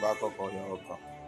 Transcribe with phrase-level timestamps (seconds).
[0.00, 1.19] 八个保险我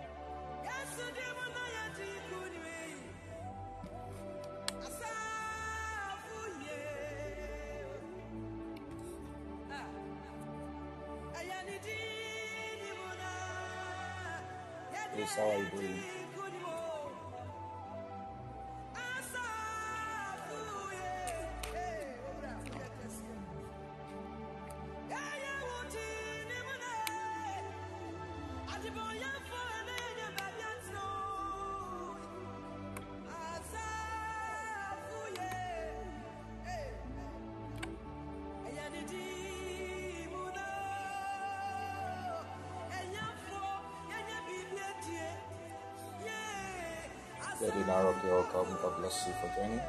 [49.26, 49.80] you for joining.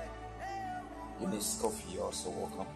[1.22, 2.73] Eunice Coffee, also welcome.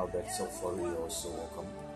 [0.00, 1.89] Albert Sofori, also welcome.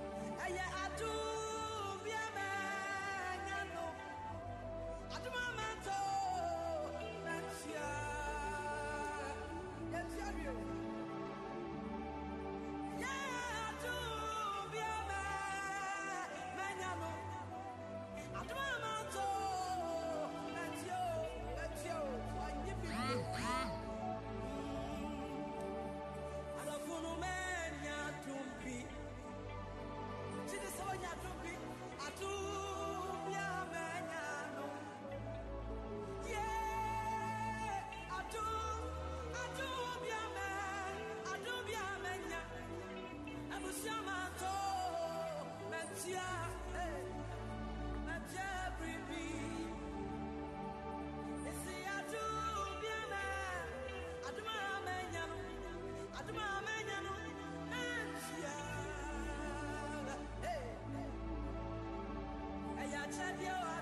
[63.05, 63.74] touch of your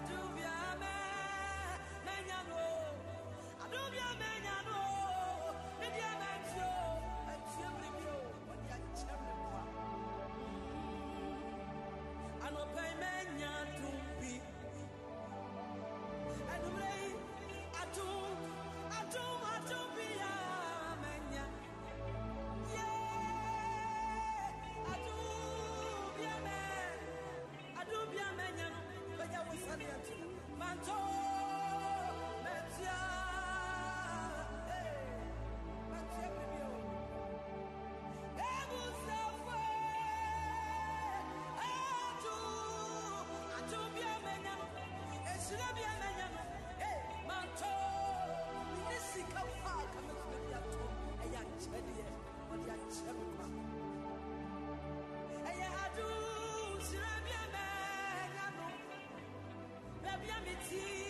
[60.69, 61.02] Ti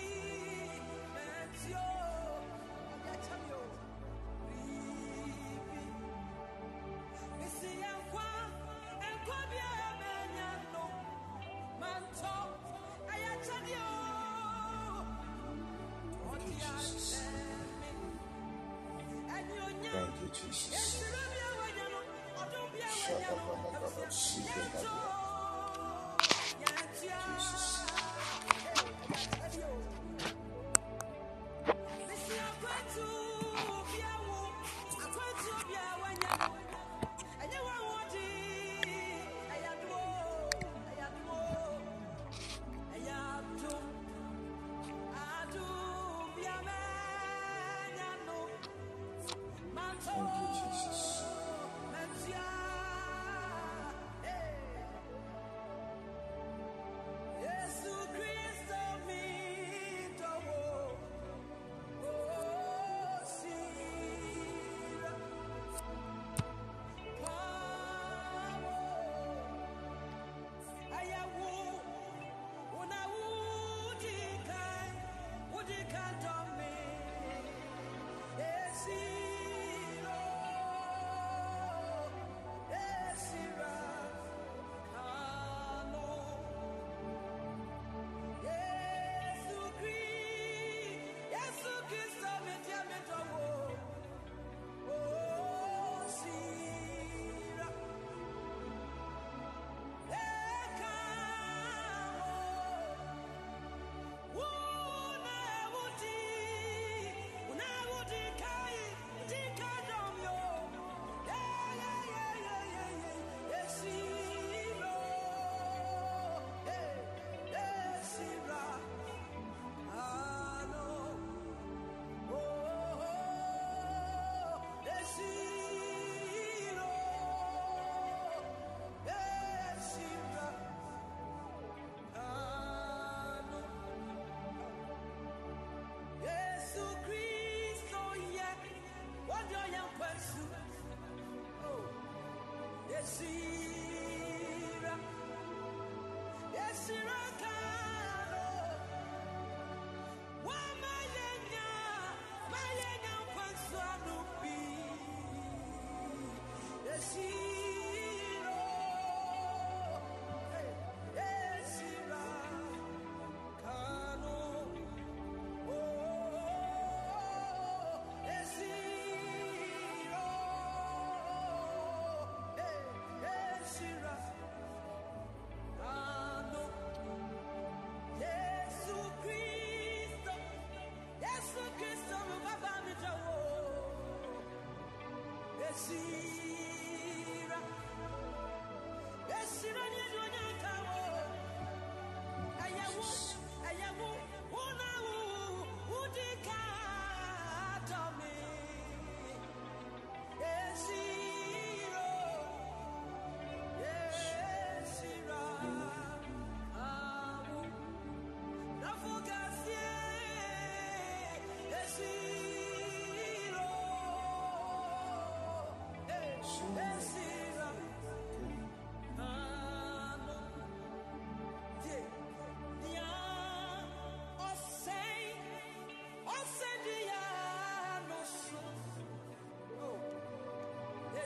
[20.52, 21.02] Jesus.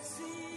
[0.06, 0.55] see.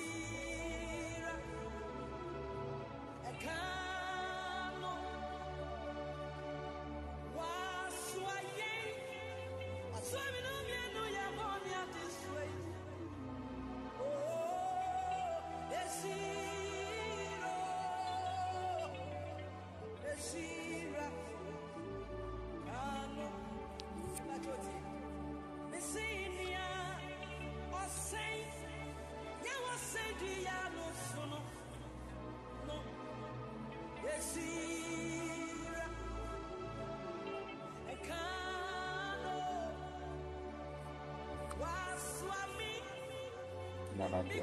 [44.12, 44.42] Là cái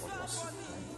[0.00, 0.97] cuộc đời.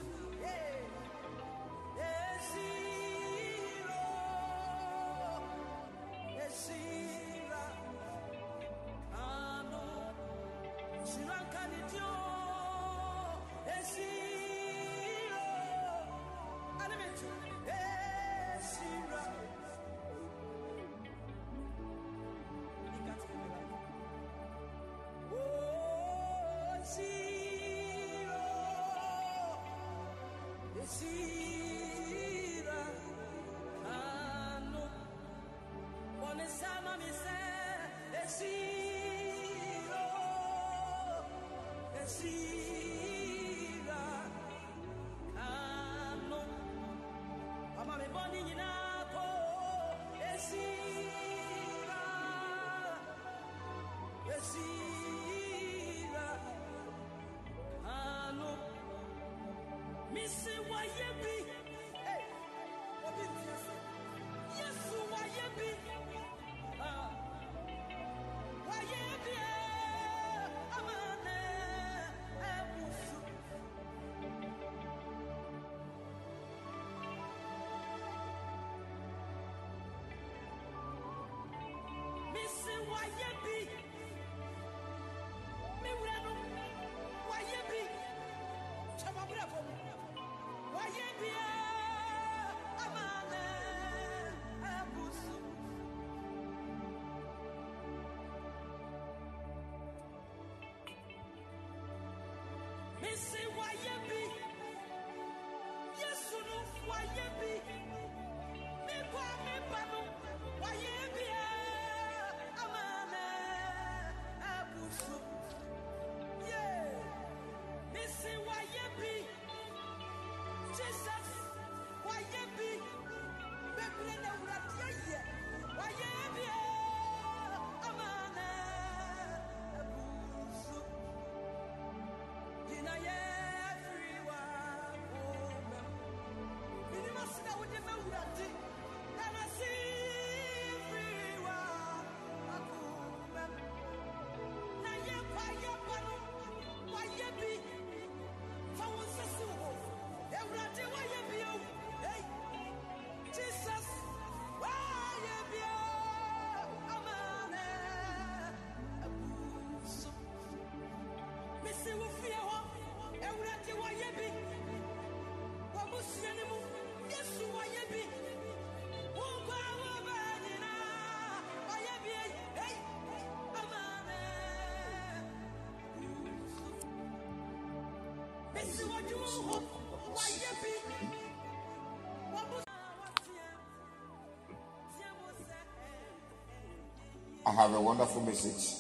[187.47, 188.77] I have a wonderful message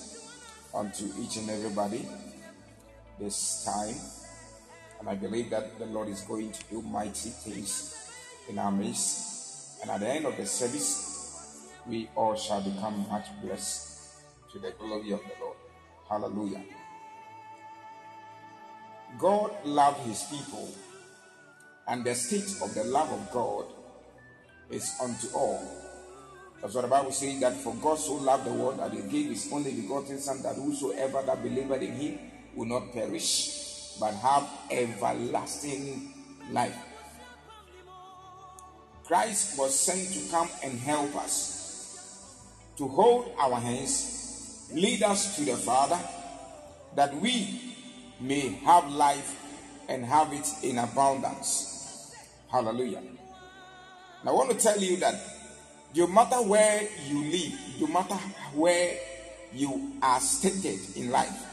[0.75, 2.06] unto each and everybody
[3.18, 3.94] this time.
[4.99, 7.96] And I believe that the Lord is going to do mighty things
[8.50, 9.80] in our midst.
[9.80, 14.12] And at the end of the service, we all shall become much blessed
[14.52, 15.56] to the glory of the Lord.
[16.06, 16.62] Hallelujah.
[19.20, 20.68] God loved his people,
[21.86, 23.66] and the state of the love of God
[24.70, 25.62] is unto all.
[26.62, 29.30] That's what the Bible says that for God so loved the world that he gave
[29.30, 32.18] his only begotten Son, that whosoever that believeth in him
[32.54, 36.14] will not perish, but have everlasting
[36.50, 36.76] life.
[39.04, 42.36] Christ was sent to come and help us,
[42.78, 45.98] to hold our hands, lead us to the Father,
[46.94, 47.69] that we
[48.20, 49.36] may have life
[49.88, 52.14] and have it in abundance.
[52.50, 53.02] Hallelujah.
[54.24, 55.14] Now, I want to tell you that
[55.94, 58.14] no matter where you live, no matter
[58.54, 58.96] where
[59.52, 61.46] you are stated in life,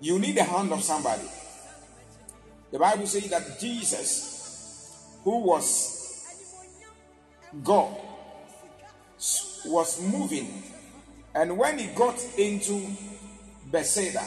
[0.00, 1.28] you need the hand of somebody.
[2.72, 5.98] The Bible says that Jesus, who was
[7.62, 7.96] God,
[9.66, 10.62] was moving,
[11.34, 12.86] and when he got into
[13.66, 14.24] Bethsaida,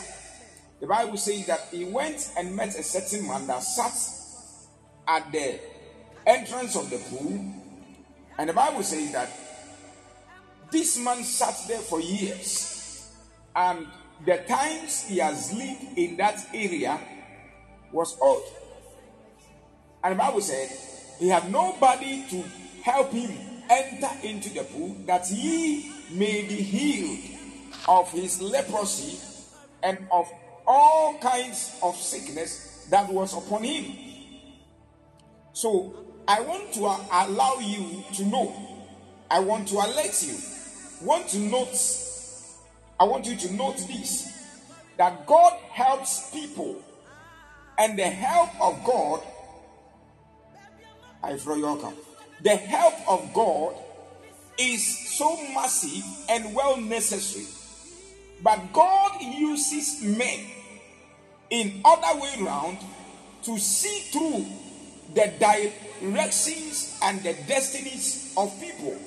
[0.84, 3.94] the Bible says that he went and met a certain man that sat
[5.08, 5.58] at the
[6.28, 7.54] entrance of the pool,
[8.38, 9.30] and the Bible says that
[10.70, 13.10] this man sat there for years,
[13.56, 13.88] and
[14.26, 17.00] the times he has lived in that area
[17.94, 18.44] was old.
[20.04, 20.70] And the Bible said
[21.18, 22.44] he had nobody to
[22.84, 23.32] help him
[23.70, 27.20] enter into the pool that he may be healed
[27.88, 29.18] of his leprosy
[29.82, 30.30] and of
[30.66, 33.96] all kinds of sickness that was upon him.
[35.54, 35.94] So
[36.28, 38.56] I want to allow you to know,
[39.30, 40.38] I want to alert you,
[41.02, 41.76] want to note,
[43.00, 44.32] I want you to note this
[44.98, 46.82] that God helps people,
[47.78, 49.24] and the help of God,
[51.24, 51.96] I throw you welcome.
[52.42, 53.76] The help of God
[54.60, 57.48] is so massive and well necessary,
[58.44, 60.40] but God uses men
[61.50, 62.78] in other way round
[63.44, 64.46] to see through
[65.14, 68.98] the directions and the destinies of people.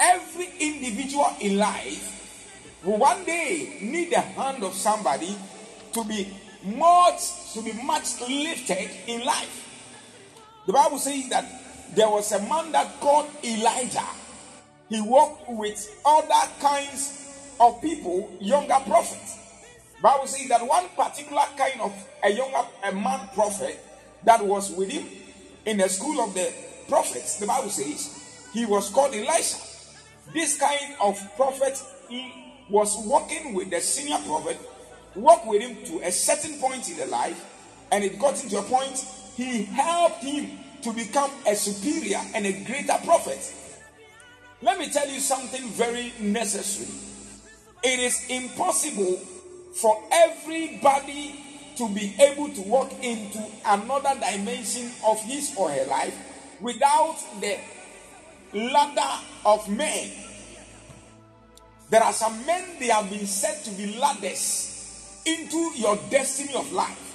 [0.00, 5.36] Every individual in life will one day need the hand of somebody
[5.92, 6.28] to be
[6.64, 9.64] much to be much lifted in life.
[10.66, 11.44] The Bible says that
[11.94, 14.06] there was a man that called Elijah.
[14.88, 17.27] He worked with other kinds
[17.60, 19.38] of people, younger prophets.
[20.02, 23.78] Bible says that one particular kind of a younger a man prophet
[24.24, 25.04] that was with him
[25.66, 26.52] in the school of the
[26.88, 29.58] prophets, the Bible says he was called Elisha.
[30.32, 32.32] This kind of prophet he
[32.70, 34.58] was working with the senior prophet,
[35.14, 37.44] worked with him to a certain point in the life,
[37.90, 39.04] and it got into a point
[39.36, 43.52] he helped him to become a superior and a greater prophet.
[44.62, 47.07] Let me tell you something very necessary.
[47.82, 49.16] It is impossible
[49.74, 51.44] for everybody
[51.76, 56.14] to be able to walk into another dimension of his or her life
[56.60, 57.56] without the
[58.52, 60.10] ladder of men.
[61.90, 66.70] There are some men, they have been said to be ladders into your destiny of
[66.72, 67.14] life.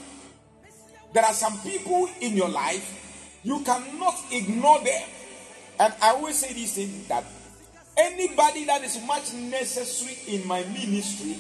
[1.14, 5.04] There are some people in your life, you cannot ignore them.
[5.80, 7.26] And I always say this thing that
[7.98, 11.38] anybody that is much necessary in my ministry,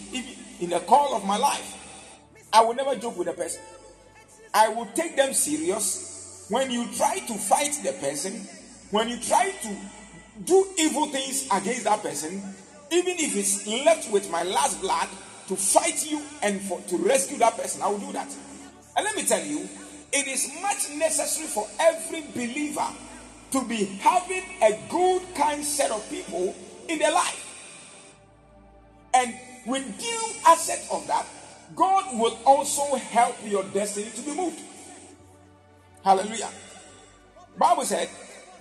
[0.60, 1.80] in the call of my life,
[2.52, 3.62] I will never joke with a person.
[4.54, 6.46] I will take them serious.
[6.50, 8.34] When you try to fight the person,
[8.92, 9.76] when you try to
[10.46, 12.42] do evil things against that person,
[12.92, 15.08] even if it's left with my last blood
[15.48, 18.28] to fight you and for, to rescue that person, I will do that.
[18.96, 19.68] And let me tell you,
[20.12, 22.88] it is much necessary for every believer
[23.54, 26.56] to be having a good, kind set of people
[26.90, 27.40] in their life.
[29.14, 29.34] And
[29.68, 31.26] with due asset of that,
[31.76, 34.60] God will also help your destiny to be moved.
[36.04, 36.50] Hallelujah.
[37.58, 38.10] Bible said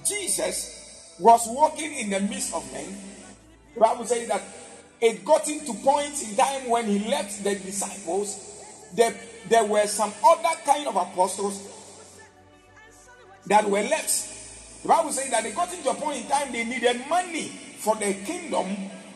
[0.05, 2.95] Jesus was walking in the midst of men.
[3.79, 4.43] Bible says that
[5.01, 8.91] it got into points in time when he left the disciples.
[8.95, 9.15] There,
[9.49, 11.67] there were some other kind of apostles
[13.47, 14.32] that were left.
[14.83, 17.95] The Bible says that they got into a point in time they needed money for
[17.97, 18.67] the kingdom,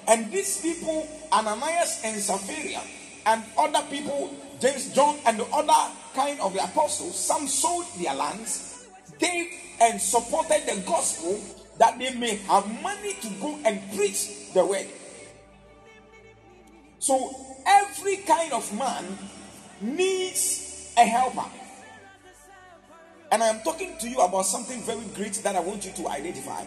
[0.07, 2.81] and these people, Ananias and Sapphira,
[3.27, 8.15] and other people, James, John, and the other kind of the apostles, some sold their
[8.15, 8.87] lands,
[9.19, 9.49] gave
[9.81, 11.41] and supported the gospel
[11.79, 14.87] that they may have money to go and preach the word.
[16.99, 17.35] So
[17.67, 19.05] every kind of man
[19.81, 21.45] needs a helper.
[23.33, 26.09] And I am talking to you about something very great that I want you to
[26.09, 26.65] identify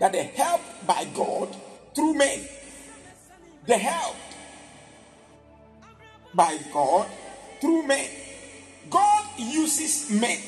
[0.00, 1.54] that the help by God
[1.94, 2.40] through men,
[3.66, 4.16] the help
[6.34, 7.06] by God
[7.60, 8.08] through men.
[8.90, 10.40] God uses men,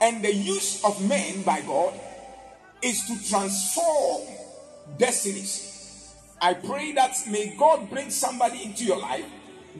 [0.00, 1.94] and the use of men by God
[2.82, 4.22] is to transform
[4.96, 6.14] destinies.
[6.40, 9.24] I pray that may God bring somebody into your life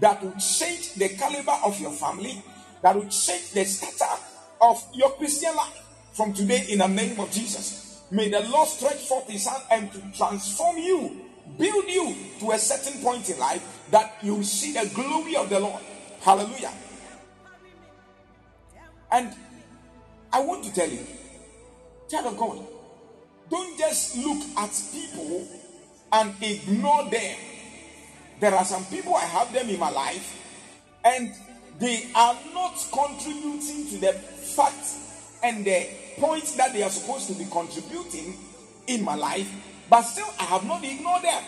[0.01, 2.43] that will change the caliber of your family,
[2.83, 4.32] that will change the stature
[4.63, 8.03] of your Christian life from today in the name of Jesus.
[8.11, 11.21] May the Lord stretch forth his hand and to transform you,
[11.59, 15.59] build you to a certain point in life that you see the glory of the
[15.59, 15.83] Lord.
[16.21, 16.73] Hallelujah.
[19.11, 19.35] And
[20.33, 21.05] I want to tell you,
[22.11, 22.67] child of God,
[23.51, 25.47] don't just look at people
[26.13, 27.37] and ignore them.
[28.41, 30.39] There are some people I have them in my life,
[31.05, 31.33] and
[31.79, 34.87] they are not contributing to the fact
[35.43, 38.37] and the point that they are supposed to be contributing
[38.87, 39.51] in my life,
[39.89, 41.43] but still I have not ignored them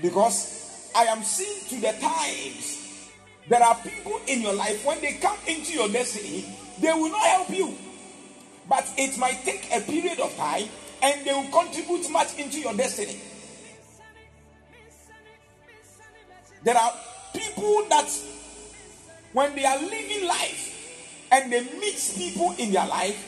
[0.00, 3.10] because I am seeing to the times.
[3.48, 6.44] There are people in your life when they come into your destiny,
[6.80, 7.76] they will not help you,
[8.68, 10.68] but it might take a period of time
[11.02, 13.20] and they will contribute much into your destiny.
[16.62, 16.92] There are
[17.34, 18.08] people that
[19.34, 23.18] when they are living life and they meet people in their life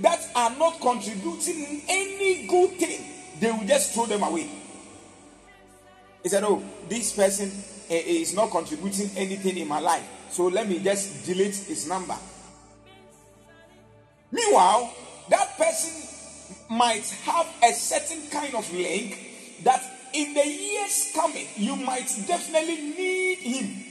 [0.00, 3.04] that are not contributing any good thing,
[3.40, 4.48] they will just throw them away.
[6.22, 7.50] He said, Oh, this person
[7.90, 12.16] eh, is not contributing anything in my life, so let me just delete his number.
[14.30, 14.94] Meanwhile,
[15.30, 16.08] that person
[16.70, 19.18] might have a certain kind of link
[19.64, 19.82] that
[20.14, 23.84] in the years coming you might definitely need him.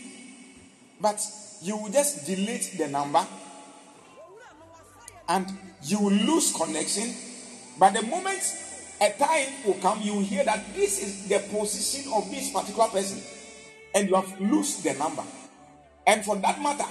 [1.01, 1.21] But
[1.61, 3.25] you will just delete the number
[5.27, 5.47] and
[5.83, 7.13] you will lose connection.
[7.77, 8.41] But the moment
[9.01, 12.89] a time will come, you will hear that this is the position of this particular
[12.89, 13.21] person,
[13.95, 15.23] and you have lost the number.
[16.05, 16.85] And for that matter,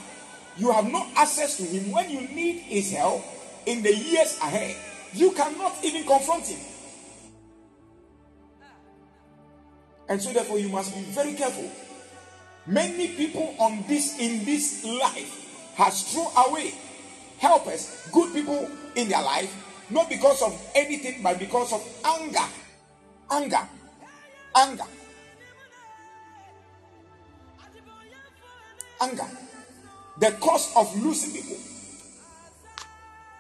[0.57, 3.23] you have no access to him when you need his help
[3.67, 4.77] in the years ahead.
[5.13, 6.59] You cannot even confront him.
[10.09, 11.71] And so therefore you must be very careful.
[12.69, 16.75] Many people on this in this life has thrown away
[17.39, 19.49] helpers, good people in their life,
[19.89, 22.45] not because of anything, but because of anger.
[23.31, 23.67] Anger.
[24.55, 24.85] Anger.
[29.01, 29.29] Anger.
[30.21, 31.57] The cause of losing people.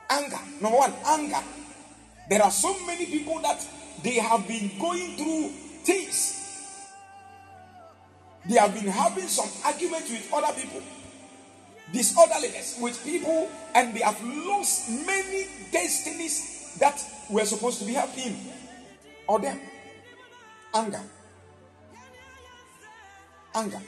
[0.09, 0.41] Anger.
[0.63, 1.43] Number one, anger.
[2.31, 3.63] There are so many people that
[4.03, 5.49] they have been going through
[5.85, 6.38] things.
[8.49, 10.83] They have been having some argument with other people,
[11.93, 18.37] disorderliness with people, and they have lost many destinies that were supposed to be helping
[19.27, 19.61] or them.
[20.75, 21.03] Anger.
[23.55, 23.83] Anger.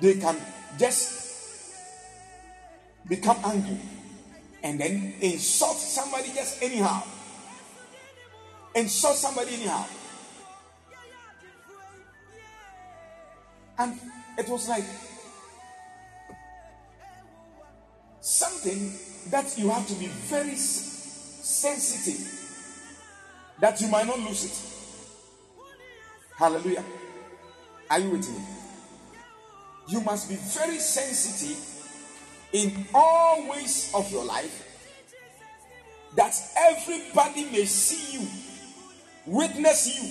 [0.00, 0.36] They can
[0.78, 1.74] just
[3.08, 3.78] become angry
[4.62, 7.02] and then insult somebody just anyhow.
[8.74, 9.84] Insult somebody anyhow.
[13.80, 13.98] And
[14.36, 14.84] it was like
[18.20, 18.92] something
[19.30, 22.20] that you have to be very sensitive
[23.58, 24.52] that you might not lose it.
[26.36, 26.84] Hallelujah.
[27.88, 28.44] Are you with me?
[29.88, 31.56] You must be very sensitive
[32.52, 34.66] in all ways of your life
[36.16, 38.28] that everybody may see you,
[39.24, 40.10] witness you,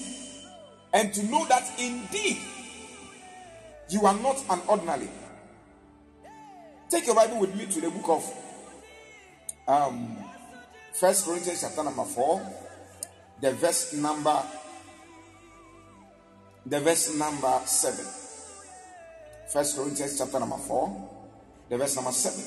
[0.92, 2.40] and to know that indeed
[3.90, 5.10] you are not an ordinary.
[6.90, 8.34] Take your Bible with me to the book of
[9.68, 10.18] um,
[10.94, 12.42] First Corinthians chapter number four,
[13.42, 14.42] the verse number,
[16.66, 18.06] the verse number seven.
[19.52, 21.10] First Corinthians chapter number four,
[21.70, 22.44] the verse number seven.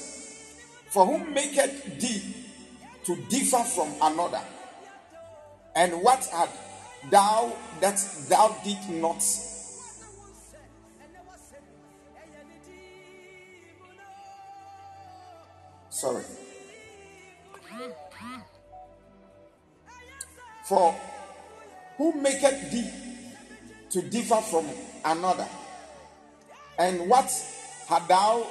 [0.90, 2.22] For whom maketh thee
[3.04, 4.42] to differ from another?
[5.74, 6.50] And what art
[7.10, 7.96] thou that
[8.28, 9.22] thou did not?
[16.02, 16.24] Sorry.
[20.64, 20.96] For
[21.96, 22.90] who maketh thee
[23.90, 24.66] to differ from
[25.04, 25.46] another?
[26.76, 27.30] And what
[27.86, 28.48] had thou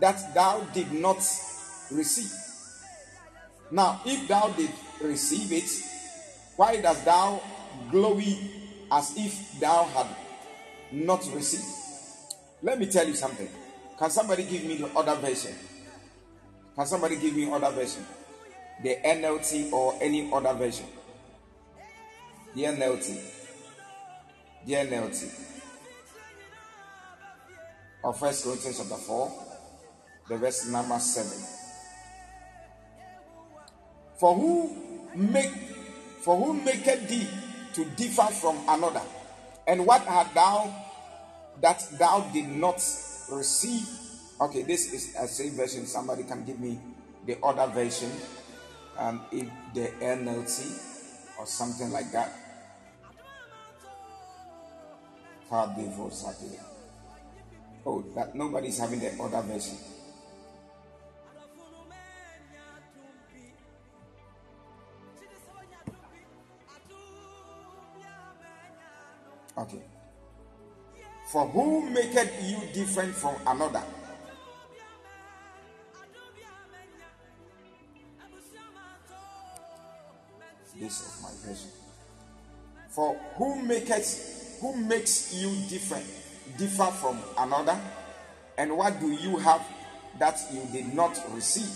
[0.00, 1.18] that thou did not
[1.90, 2.32] receive?
[3.70, 4.70] Now, if thou did
[5.02, 5.68] receive it,
[6.56, 7.42] why dost thou
[7.90, 8.38] glory
[8.90, 10.06] as if thou had
[10.92, 11.68] not received?
[12.62, 13.50] Let me tell you something.
[13.98, 15.54] Can somebody give me the other version?
[16.78, 18.06] Can somebody give me other version?
[18.84, 20.86] The NLT or any other version?
[22.54, 23.20] The NLT.
[24.64, 25.44] The NLT.
[28.04, 29.32] Of First Corinthians chapter 4,
[30.28, 31.32] the verse number 7.
[34.20, 34.76] For who
[35.16, 35.50] make
[36.22, 37.26] for who maketh thee
[37.74, 39.02] to differ from another?
[39.66, 40.72] And what art thou
[41.60, 42.76] that thou did not
[43.32, 44.07] receive?
[44.40, 45.84] Okay, this is a same version.
[45.86, 46.78] Somebody can give me
[47.26, 48.10] the other version,
[48.96, 50.78] um, if the NLT
[51.38, 52.30] or something like that.
[57.84, 59.76] Oh, that nobody's having the other version.
[69.58, 69.82] Okay.
[71.32, 73.82] For who maketh you different from another?
[80.88, 81.68] This of my version.
[82.88, 86.06] For who maketh who makes you different,
[86.56, 87.78] differ from another?
[88.56, 89.60] And what do you have
[90.18, 91.68] that you did not receive?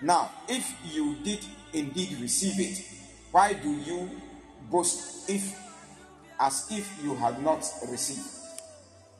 [0.00, 2.82] Now, if you did indeed receive it,
[3.30, 4.10] why do you
[4.70, 5.60] boast if
[6.40, 8.26] as if you had not received.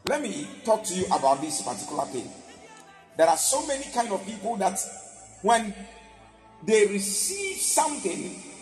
[0.09, 2.31] Let me talk to you about this particular thing.
[3.19, 4.81] There are so many kind of people that
[5.43, 5.75] when
[6.65, 8.54] they receive something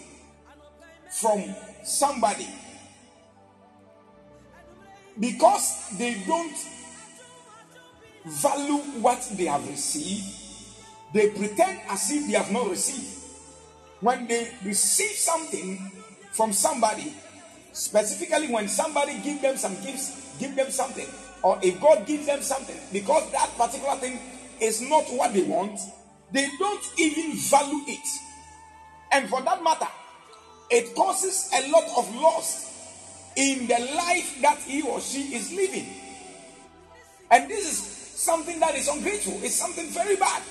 [1.21, 2.49] from somebody
[5.21, 6.57] because they don't
[8.25, 10.25] value what they have received
[11.13, 13.19] they pretend as if they have not received
[14.01, 15.91] when they receive something
[16.33, 17.13] from somebody
[17.73, 21.07] Specifically, when somebody give them some gifts, give them something,
[21.43, 24.19] or if God gives them something, because that particular thing
[24.61, 25.81] is not what they want,
[26.33, 28.09] they don't even value it.
[29.11, 29.89] And for that matter,
[30.73, 32.73] it causes a lot of loss
[33.37, 35.87] in the life that he or she is living.
[37.31, 40.43] And this is something that is ungrateful, it's something very bad.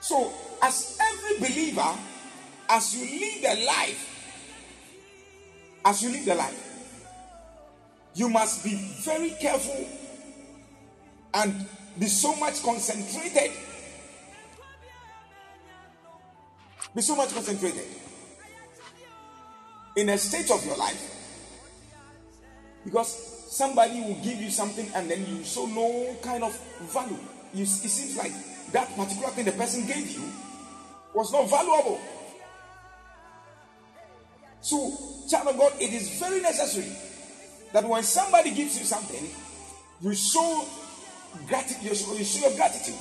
[0.00, 1.94] So, as every believer,
[2.70, 4.04] as you live the life,
[5.84, 6.64] as you live the life,
[8.14, 9.86] you must be very careful
[11.34, 11.66] and
[11.98, 13.50] be so much concentrated.
[16.94, 17.86] Be so much concentrated
[19.96, 21.14] in a state of your life.
[22.84, 23.08] Because
[23.48, 26.58] somebody will give you something and then you show no kind of
[26.92, 27.18] value.
[27.52, 28.32] You, it seems like
[28.72, 30.22] that particular thing the person gave you
[31.14, 32.00] was not valuable.
[34.60, 34.92] So,
[35.30, 36.92] child of God, it is very necessary
[37.72, 39.28] that when somebody gives you something,
[40.00, 40.64] you show
[41.46, 42.94] gratitude, you show, you show your gratitude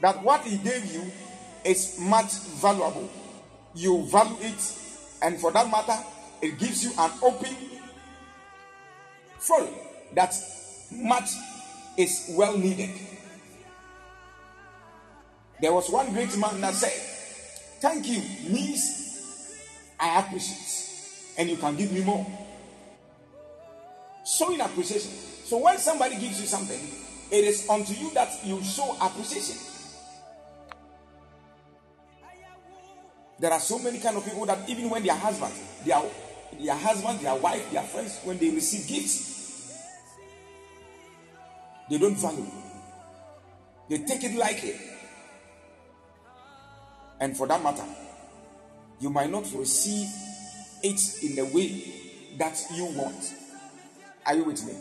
[0.00, 1.10] that what he gave you
[1.64, 3.08] is much valuable.
[3.74, 4.78] You value it,
[5.22, 5.96] and for that matter,
[6.40, 7.54] it gives you an open
[9.38, 9.74] forum
[10.14, 10.34] that
[10.90, 11.30] much
[11.96, 12.90] is well needed.
[15.60, 16.92] There was one great man that said,
[17.80, 19.56] Thank you means
[19.98, 22.26] I appreciate, and you can give me more.
[24.24, 25.10] Showing appreciation.
[25.44, 26.78] So when somebody gives you something,
[27.30, 29.56] it is unto you that you show appreciation.
[33.38, 35.52] There are so many kind of people that even when their husband,
[35.84, 36.02] their
[36.60, 39.76] their husband, their wife, their friends, when they receive gifts,
[41.88, 42.46] they don't value.
[43.88, 44.74] They take it lightly.
[47.20, 47.84] And for that matter,
[49.00, 50.08] you might not receive
[50.82, 51.82] it in the way
[52.38, 53.34] that you want.
[54.26, 54.74] Are you with me?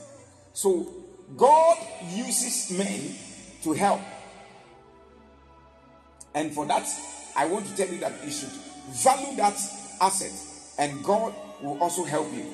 [0.54, 0.88] So,
[1.36, 1.78] God
[2.13, 3.15] uses men
[3.63, 4.02] to help.
[6.34, 6.88] And for that,
[7.38, 8.50] I want to tell you that you should
[8.89, 9.54] value that
[10.02, 10.32] asset,
[10.80, 12.45] and God will also help you.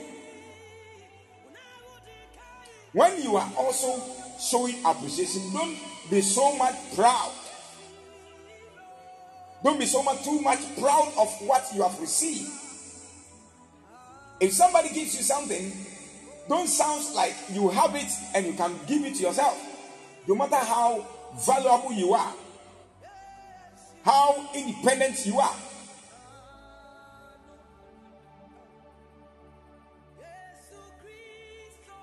[2.91, 4.01] When you are also
[4.39, 5.77] showing appreciation, don't
[6.11, 7.31] be so much proud.
[9.63, 12.51] Don't be so much too much proud of what you have received.
[14.41, 15.71] If somebody gives you something,
[16.49, 19.57] don't sound like you have it and you can give it to yourself.
[20.27, 21.05] No matter how
[21.37, 22.33] valuable you are,
[24.03, 25.55] how independent you are.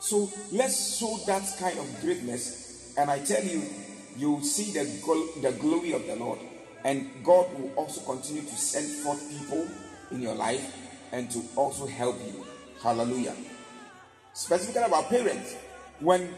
[0.00, 3.62] So let's show that kind of greatness, and I tell you,
[4.16, 6.38] you will see the, gl- the glory of the Lord,
[6.84, 9.68] and God will also continue to send forth people
[10.10, 10.74] in your life
[11.12, 12.44] and to also help you.
[12.82, 13.36] Hallelujah.
[14.32, 15.54] Specifically about parents,
[16.00, 16.34] when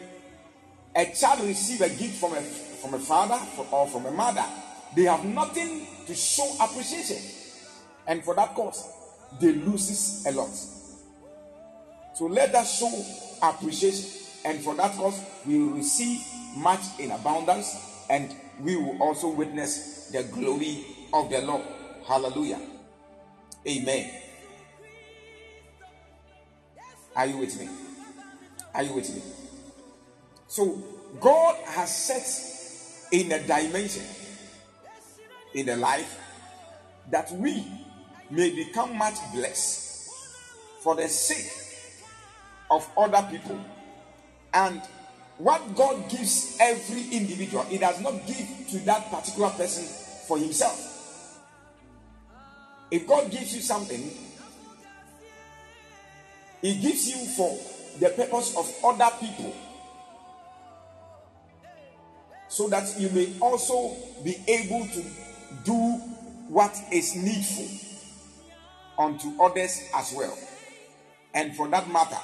[0.94, 3.38] a child receives a gift from a from a father
[3.70, 4.44] or from a mother,
[4.94, 7.18] they have nothing to show appreciation,
[8.06, 8.86] and for that cause,
[9.40, 10.50] they loses a lot.
[12.14, 13.04] So let us show
[13.42, 14.10] appreciation,
[14.44, 16.20] and for that cause, we will receive
[16.56, 21.62] much in abundance, and we will also witness the glory of the Lord.
[22.06, 22.60] Hallelujah.
[23.66, 24.10] Amen.
[27.14, 27.68] Are you with me?
[28.74, 29.22] Are you with me?
[30.48, 30.82] So,
[31.20, 34.02] God has set in a dimension
[35.54, 36.18] in the life
[37.10, 37.64] that we
[38.30, 40.10] may become much blessed
[40.80, 41.50] for the sake
[42.70, 43.58] of other people.
[44.54, 44.80] And
[45.38, 49.84] what God gives every individual, He does not give to that particular person
[50.26, 51.40] for Himself.
[52.90, 54.10] If God gives you something,
[56.60, 57.58] He gives you for
[57.98, 59.54] the purpose of other people
[62.48, 65.02] so that you may also be able to
[65.64, 66.00] do
[66.48, 67.68] what is needful
[68.98, 70.36] unto others as well.
[71.34, 72.18] And for that matter,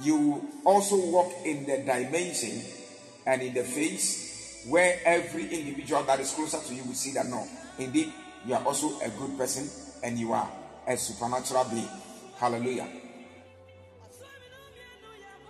[0.00, 2.62] you also walk in the dimension
[3.26, 7.26] and in the phase where every individual that is closer to you will see that
[7.26, 7.46] no,
[7.78, 8.12] indeed,
[8.46, 9.68] you are also a good person
[10.02, 10.50] and you are
[10.86, 11.88] a supernatural being.
[12.36, 12.88] Hallelujah.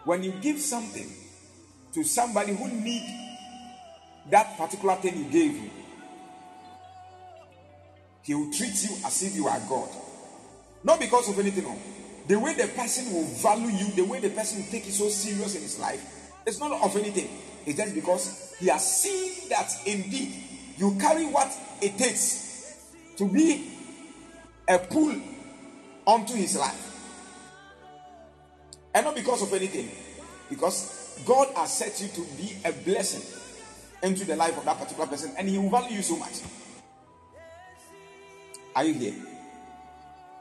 [0.05, 1.09] When you give something
[1.95, 3.03] to somebody who need
[4.31, 5.71] that particular thing you gave him,
[8.23, 9.89] he will treat you as if you are God.
[10.85, 11.65] Not because of anything.
[11.65, 11.77] No.
[12.29, 15.09] The way the person will value you, the way the person will take it so
[15.09, 17.29] serious in his life, it's not of anything.
[17.67, 20.33] It's just because he has seen that indeed
[20.77, 23.71] you carry what it takes to be
[24.69, 25.15] a pull
[26.07, 26.89] onto his life.
[28.95, 29.91] And not because of anything.
[30.49, 33.23] Because God has set you to be a blessing
[34.03, 36.41] into the life of that particular person, and he will value you so much.
[38.75, 39.15] Are you here?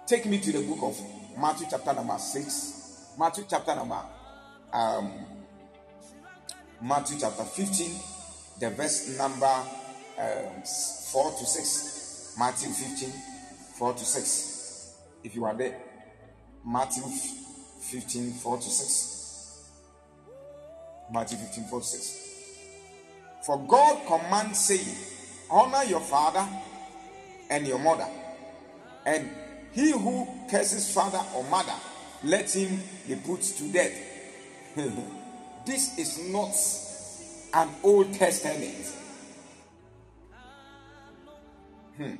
[0.08, 1.02] Take me to the book of
[1.40, 3.14] Matthew, chapter number 6.
[3.18, 4.00] Matthew, chapter number
[4.74, 5.12] um,
[6.82, 7.92] Matthew, chapter 15,
[8.60, 12.36] the verse number um, 4 to 6.
[12.40, 13.10] Matthew 15,
[13.78, 14.96] 4 to 6.
[15.24, 15.78] If you are there,
[16.66, 17.04] Matthew
[17.82, 19.70] 15 4 to 6.
[21.14, 22.18] Matthew 15 4 to 6.
[23.46, 24.96] For God commands, saying,
[25.50, 26.48] Honor your father
[27.50, 28.08] and your mother,
[29.06, 29.30] and
[29.74, 31.74] he who curses father or mother,
[32.24, 33.94] let him be put to death.
[35.66, 36.54] this is not
[37.54, 38.96] an Old Testament.
[41.98, 42.16] Hmm.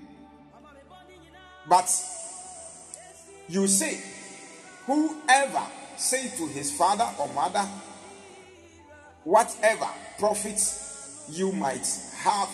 [1.70, 1.90] But
[3.48, 4.02] you say,
[4.86, 5.64] whoever
[5.98, 7.68] say to his father or mother,
[9.24, 12.50] whatever profits you might have,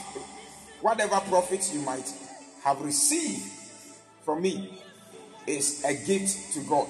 [0.81, 2.11] whatever profits you might
[2.63, 3.56] have received
[4.27, 4.69] from me
[5.47, 6.85] is a gift to God.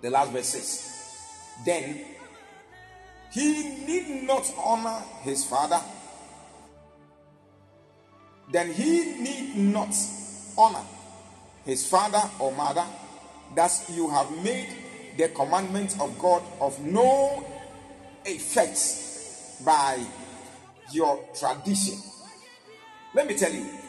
[0.00, 2.06] The last verse says, Then
[3.30, 5.78] he need not honor his father,
[8.50, 9.94] then he need not
[10.56, 10.86] honor
[11.66, 12.86] his father or mother,
[13.54, 14.74] thus you have made
[15.18, 17.44] the commandment of God of no
[18.24, 20.02] effect by
[20.92, 21.98] your tradition.
[23.14, 23.81] Let me tell you,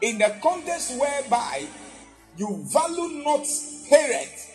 [0.00, 1.66] in the context whereby
[2.36, 3.46] you value not
[3.88, 4.50] parents,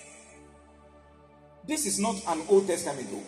[1.67, 3.23] this is not an Old Testament though.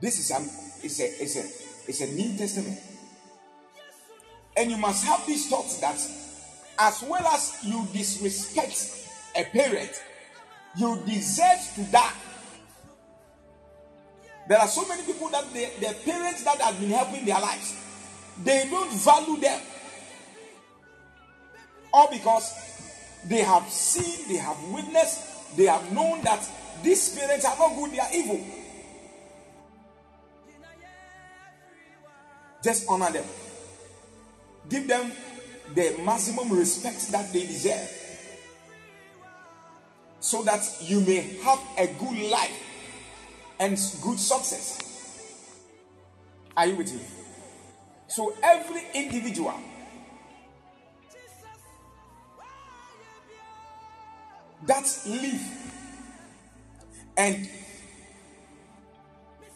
[0.00, 0.48] This is an
[0.82, 2.78] it's a it's a it's a New Testament.
[4.56, 5.96] And you must have these thoughts that
[6.78, 10.02] as well as you disrespect a parent,
[10.76, 12.12] you deserve to die.
[14.48, 17.74] There are so many people that they, their parents that have been helping their lives,
[18.42, 19.60] they don't value them.
[21.92, 22.52] All because
[23.24, 26.48] they have seen, they have witnessed, they have known that
[26.82, 28.40] these spirits are not good, they are evil.
[32.62, 33.24] Just honor them.
[34.68, 35.12] Give them
[35.74, 37.98] the maximum respect that they deserve.
[40.20, 42.62] So that you may have a good life
[43.58, 45.58] and good success.
[46.56, 47.00] Are you with me?
[48.06, 49.54] So every individual
[54.66, 55.42] that live
[57.16, 57.48] and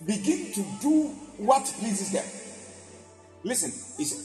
[0.05, 2.25] begin to do what pleases them.
[3.43, 3.73] Listen,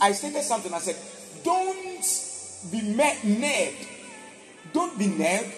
[0.02, 0.74] I stated something.
[0.74, 0.96] I said,
[1.44, 3.88] don't be nerved.
[4.74, 5.54] Don't be nerved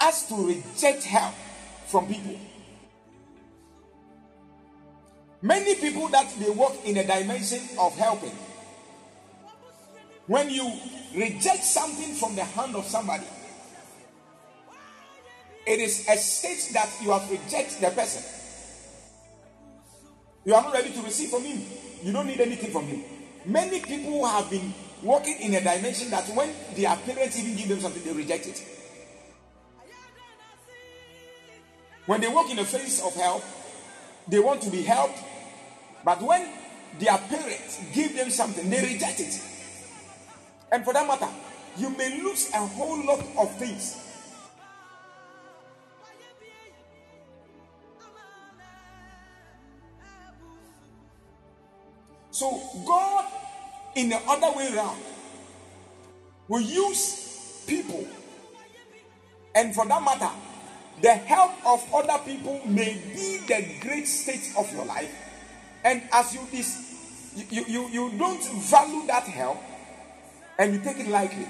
[0.00, 1.34] as to reject help
[1.86, 2.38] from people.
[5.42, 8.36] Many people that they work in a dimension of helping.
[10.26, 10.72] When you
[11.14, 13.26] reject something from the hand of somebody,
[15.66, 18.22] it is a state that you have rejected the person.
[20.44, 21.60] You are not ready to receive from him.
[22.04, 23.02] You don't need anything from him.
[23.44, 27.80] Many people have been working in a dimension that when their parents even give them
[27.80, 28.64] something, they reject it.
[32.06, 33.42] When they walk in the face of help,
[34.28, 35.18] they want to be helped.
[36.04, 36.48] But when
[37.00, 39.42] their parents give them something, they reject it.
[40.70, 41.28] And for that matter,
[41.76, 44.05] you may lose a whole lot of things
[52.36, 53.24] So God,
[53.94, 55.00] in the other way around,
[56.48, 58.06] will use people,
[59.54, 60.28] and for that matter,
[61.00, 65.10] the help of other people may be the great state of your life.
[65.82, 69.56] And as you this, you, you, you don't value that help
[70.58, 71.46] and you take it lightly.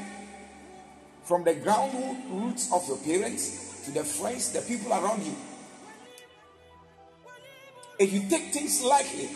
[1.25, 5.35] From the ground roots of your parents to the friends, the people around you.
[7.99, 9.31] If you take things lightly,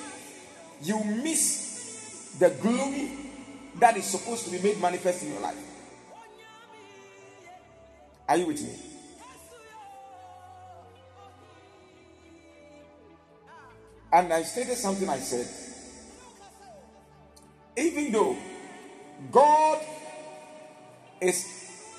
[0.82, 3.10] you miss the glory
[3.78, 5.56] that is supposed to be made manifest in your life.
[8.28, 8.74] Are you with me?
[14.12, 15.46] And I stated something I said.
[17.76, 18.36] Even though
[19.30, 19.80] God
[21.20, 21.46] is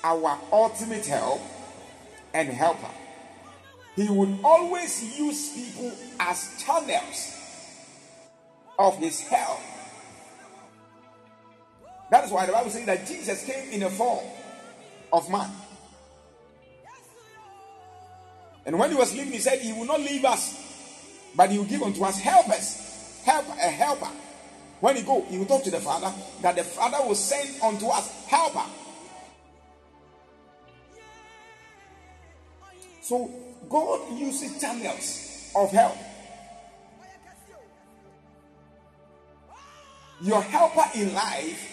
[0.04, 1.40] our ultimate help
[2.34, 2.90] and helper,
[3.96, 7.31] He would always use people as channels
[8.82, 9.60] of his help.
[12.10, 14.24] That is why the Bible says that Jesus came in the form
[15.12, 15.50] of man.
[18.66, 21.64] And when he was leaving, he said, He will not leave us, but he will
[21.64, 24.10] give unto us helpers, help a helper.
[24.80, 26.12] When he go, he will talk to the Father,
[26.42, 28.64] that the Father will send unto us helper.
[33.00, 33.30] So
[33.68, 35.96] God uses channels of help.
[40.22, 41.68] Your helper in life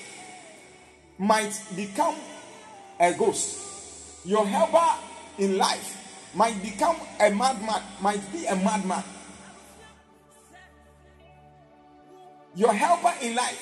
[1.20, 2.16] might become
[3.00, 4.26] a ghost.
[4.26, 5.00] Your helper
[5.38, 9.04] in life might become a madman, might be a madman.
[12.56, 13.62] Your helper in life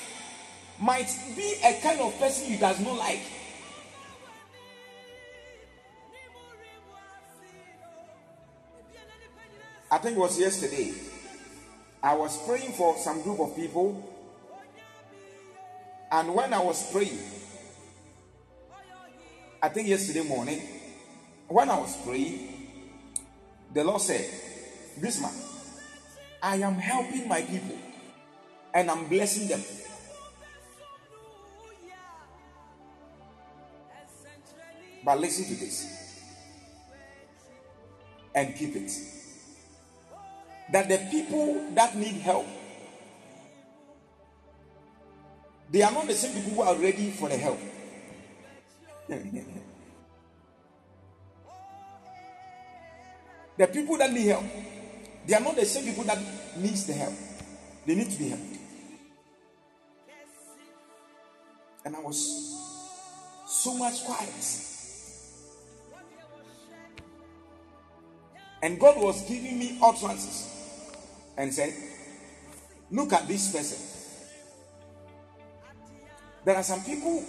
[0.80, 3.20] might be a kind of person you does not like.
[9.90, 10.94] I think it was yesterday.
[12.02, 14.17] I was praying for some group of people,
[16.10, 17.18] and when I was praying,
[19.62, 20.60] I think yesterday morning,
[21.48, 22.70] when I was praying,
[23.74, 24.24] the Lord said,
[24.96, 25.32] This man,
[26.42, 27.76] I am helping my people
[28.72, 29.62] and I'm blessing them.
[35.04, 35.98] But listen to this
[38.34, 38.92] and keep it.
[40.72, 42.46] That the people that need help,
[45.70, 47.58] they are not the same people who are ready for the help.
[53.58, 54.44] the people that need help,
[55.26, 56.18] they are not the same people that
[56.56, 57.14] needs the help.
[57.86, 58.44] They need to be helped.
[61.84, 62.58] And I was
[63.46, 64.30] so much quiet.
[68.62, 70.48] And God was giving me utterances
[71.36, 71.72] and said,
[72.90, 73.97] Look at this person.
[76.48, 77.22] There are some people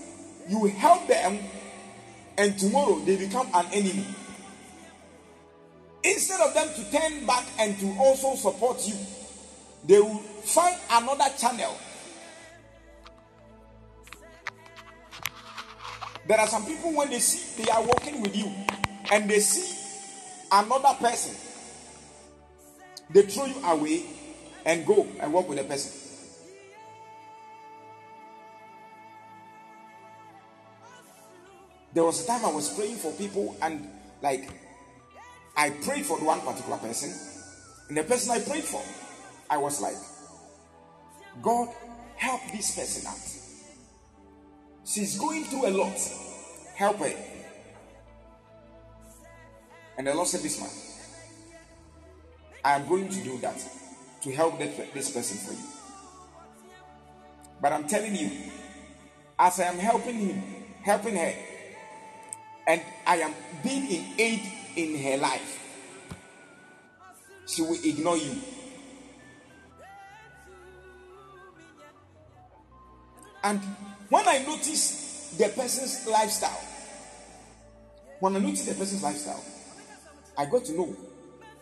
[0.48, 1.40] you help them,
[2.38, 4.06] and tomorrow they become an enemy.
[6.06, 8.96] Instead of them to turn back and to also support you,
[9.86, 11.78] they will find another channel.
[16.26, 18.50] There are some people when they see they are working with you
[19.12, 19.78] and they see
[20.50, 21.36] another person,
[23.10, 24.06] they throw you away
[24.64, 26.09] and go and work with the person.
[31.94, 33.88] There was a time I was praying for people, and
[34.22, 34.50] like
[35.58, 37.14] I prayed for one particular person,
[37.90, 38.84] and the person I prayed for,
[39.50, 39.96] I was like,
[41.42, 41.70] God,
[42.16, 43.40] help this person out.
[44.86, 45.98] She's going through a lot.
[46.76, 47.14] Help her.
[49.98, 50.70] And the Lord said, This man,
[52.64, 53.62] I am going to do that
[54.22, 55.68] to help this person for you.
[57.62, 58.32] But I'm telling you,
[59.38, 60.44] as I am helping him,
[60.82, 61.34] helping her,
[62.70, 64.42] and I am being in aid
[64.76, 65.58] in her life,
[67.48, 68.36] she will ignore you.
[73.44, 73.60] And
[74.10, 76.62] when I notice the person's lifestyle,
[78.20, 79.44] when I notice the person's lifestyle,
[80.38, 80.96] I got to know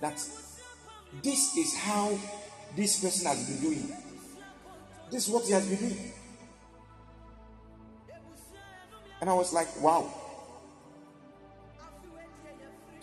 [0.01, 0.21] that
[1.23, 2.19] this is how
[2.75, 3.95] this person has been doing.
[5.09, 6.11] This is what he has been doing.
[9.21, 10.26] And I was like, wow.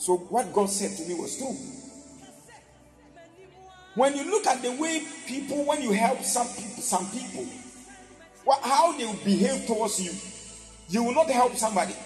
[0.05, 1.57] So what God said to me was true.
[3.94, 7.46] When you look at the way people, when you help some people, some people,
[8.44, 10.12] what, how they will behave towards you,
[10.90, 11.96] you will not help somebody.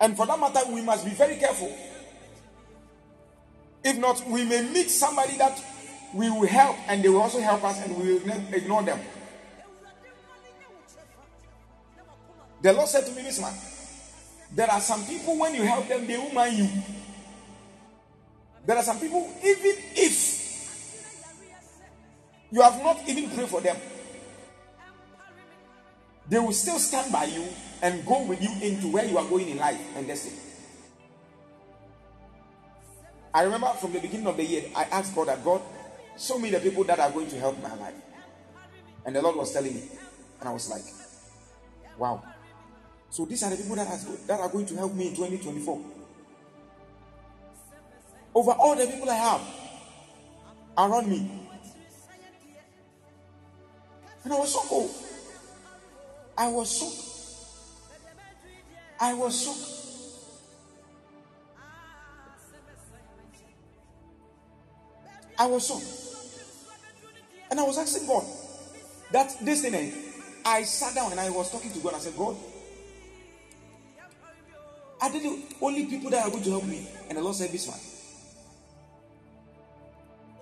[0.00, 1.72] And for that matter, we must be very careful.
[3.84, 5.62] If not, we may meet somebody that
[6.12, 8.98] we will help and they will also help us and we will ignore them.
[12.62, 13.54] The Lord said to me this man,
[14.54, 16.68] there are some people when you help them, they will mind you.
[18.66, 20.42] There are some people, even if
[22.50, 23.76] you have not even prayed for them,
[26.28, 27.44] they will still stand by you
[27.82, 30.36] and go with you into where you are going in life and destiny.
[33.34, 35.62] I remember from the beginning of the year, I asked God that God,
[36.18, 37.94] show me the people that are going to help my life.
[39.04, 39.82] And the Lord was telling me,
[40.38, 40.84] and I was like,
[41.98, 42.22] wow.
[43.12, 45.84] So these are the people that are, that are going to help me in 2024.
[48.34, 49.42] Over all the people I have
[50.78, 51.30] around me.
[54.24, 54.90] And I was so.
[56.38, 57.08] I was shocked.
[58.98, 59.68] I was shocked.
[65.38, 65.84] I was shocked.
[67.50, 68.24] And I was asking God
[69.10, 69.90] that this thing, eh,
[70.46, 71.92] I sat down and I was talking to God.
[71.92, 72.36] I said, God,
[75.02, 76.86] are they the only people that are going to help me?
[77.08, 77.80] And the Lord said, This one.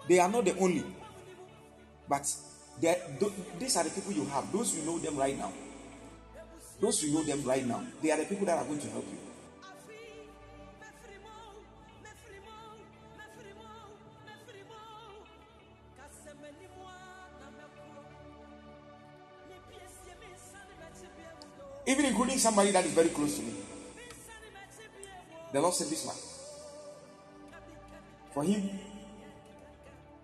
[0.07, 0.85] They are not the only,
[2.09, 2.27] but
[3.59, 4.53] these are the people you have.
[4.53, 5.53] Those you know them right now.
[6.81, 7.85] Those you know them right now.
[8.03, 9.19] They are the people that are going to help you.
[21.87, 23.53] even including somebody that is very close to me.
[25.53, 26.15] The Lord said this man.
[28.33, 28.79] For him,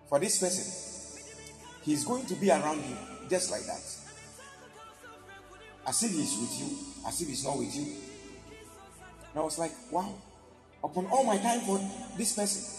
[0.07, 0.63] for this person,
[1.83, 2.95] he's going to be around you
[3.29, 3.81] just like that.
[5.85, 7.83] As if he's with you, as if he's not with you.
[7.83, 10.13] And I was like, wow,
[10.83, 11.79] upon all my time for
[12.17, 12.73] this person.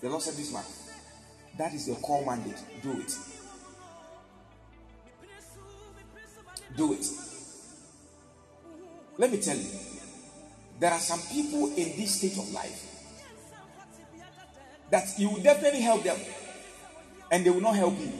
[0.00, 0.64] The Lord said this man.
[1.58, 2.58] That is your call mandate.
[2.82, 3.16] Do it.
[6.76, 7.06] Do it.
[9.18, 9.68] Let me tell you,
[10.78, 12.82] there are some people in this state of life
[14.90, 16.18] that you will definitely help them
[17.32, 18.12] and they will not help you.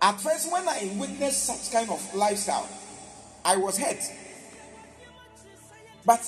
[0.00, 2.68] At first, when I witnessed such kind of lifestyle,
[3.44, 4.00] I was hurt.
[6.04, 6.20] But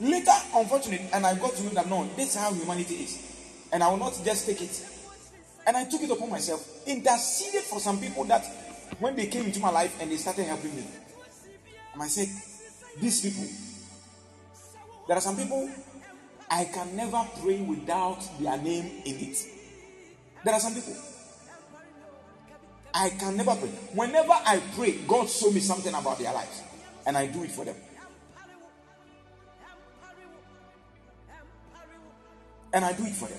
[0.00, 3.18] later, unfortunately, and I got to know that no, this is how humanity is.
[3.72, 4.86] And I will not just take it.
[5.66, 8.44] And I took it upon myself, interceded for some people that
[8.98, 10.84] when they came into my life and they started helping me.
[11.92, 12.28] And I said,
[13.00, 13.48] These people,
[15.08, 15.70] there are some people
[16.50, 19.46] I can never pray without their name in it.
[20.44, 20.94] There are some people
[22.94, 23.68] I can never pray.
[23.94, 26.62] Whenever I pray, God show me something about their lives,
[27.06, 27.76] and I do it for them.
[32.74, 33.38] And I do it for them.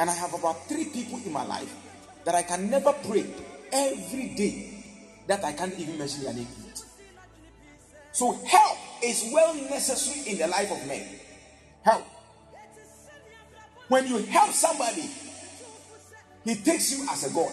[0.00, 1.72] And I have about three people in my life
[2.24, 3.26] that I can never pray
[3.72, 4.84] every day
[5.26, 6.48] that I can't even mention their name.
[8.12, 11.04] So help is well necessary in the life of men.
[11.82, 12.04] Help.
[13.88, 15.10] When you help somebody,
[16.44, 17.52] he takes you as a God.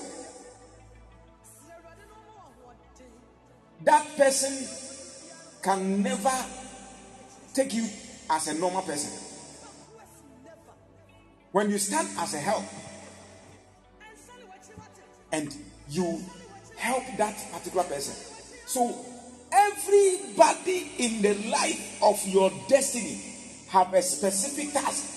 [3.83, 4.67] That person
[5.63, 6.45] can never
[7.53, 7.87] take you
[8.29, 9.30] as a normal person.
[11.51, 12.63] When you stand as a help
[15.31, 15.53] and
[15.89, 16.23] you
[16.77, 18.15] help that particular person,
[18.65, 19.05] so
[19.51, 23.21] everybody in the life of your destiny
[23.69, 25.07] have a specific task.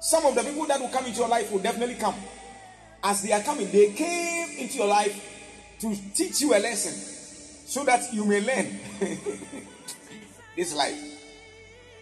[0.00, 2.14] Some of the people that will come into your life will definitely come.
[3.02, 6.92] As they are coming, they came into your life to teach you a lesson
[7.66, 8.78] so that you may learn
[10.56, 11.11] this life.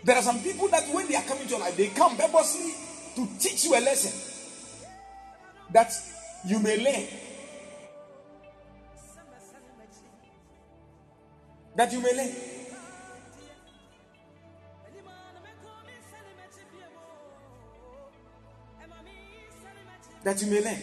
[0.03, 2.73] There are some people that when they are coming to your life, they come purposely
[3.17, 4.13] to teach you a lesson
[5.73, 5.93] that
[6.47, 7.07] you may learn.
[11.77, 12.35] That you may learn.
[20.23, 20.83] That you may learn.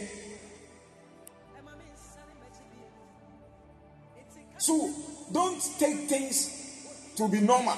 [4.58, 4.94] So
[5.32, 7.78] don't take things to be normal.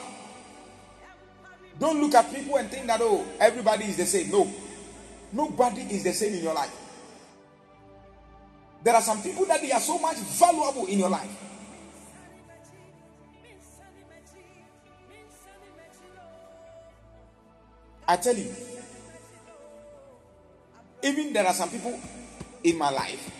[1.80, 4.30] Don't look at people and think that, oh, everybody is the same.
[4.30, 4.52] No.
[5.32, 6.76] Nobody is the same in your life.
[8.84, 11.30] There are some people that they are so much valuable in your life.
[18.08, 18.52] I tell you,
[21.04, 22.00] even there are some people
[22.64, 23.32] in my life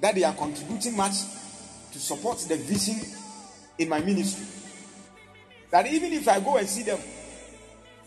[0.00, 1.12] that they are contributing much
[1.92, 2.96] to support the vision
[3.78, 4.46] in my ministry.
[5.70, 6.98] That even if I go and see them,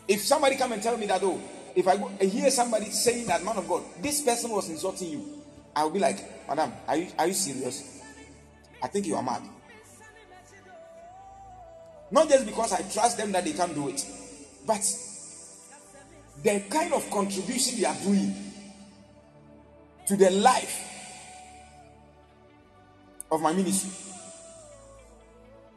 [0.08, 1.40] if somebody come and tell me that, oh,
[1.76, 5.10] if I go and hear somebody saying that, man of God, this person was insulting
[5.10, 5.42] you,
[5.76, 8.02] I will be like, Madam, are you, are you serious?
[8.82, 9.42] I think you are mad.
[12.12, 14.06] Not just because I trust them that they can do it,
[14.68, 14.82] but
[16.44, 18.36] the kind of contribution they are doing
[20.06, 20.90] to the life
[23.32, 23.90] of my ministry.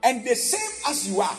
[0.03, 1.37] And the same as you are,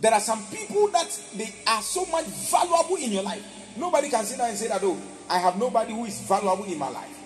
[0.00, 3.44] there are some people that they are so much valuable in your life.
[3.76, 6.78] Nobody can sit down and say that, oh, I have nobody who is valuable in
[6.78, 7.18] my life.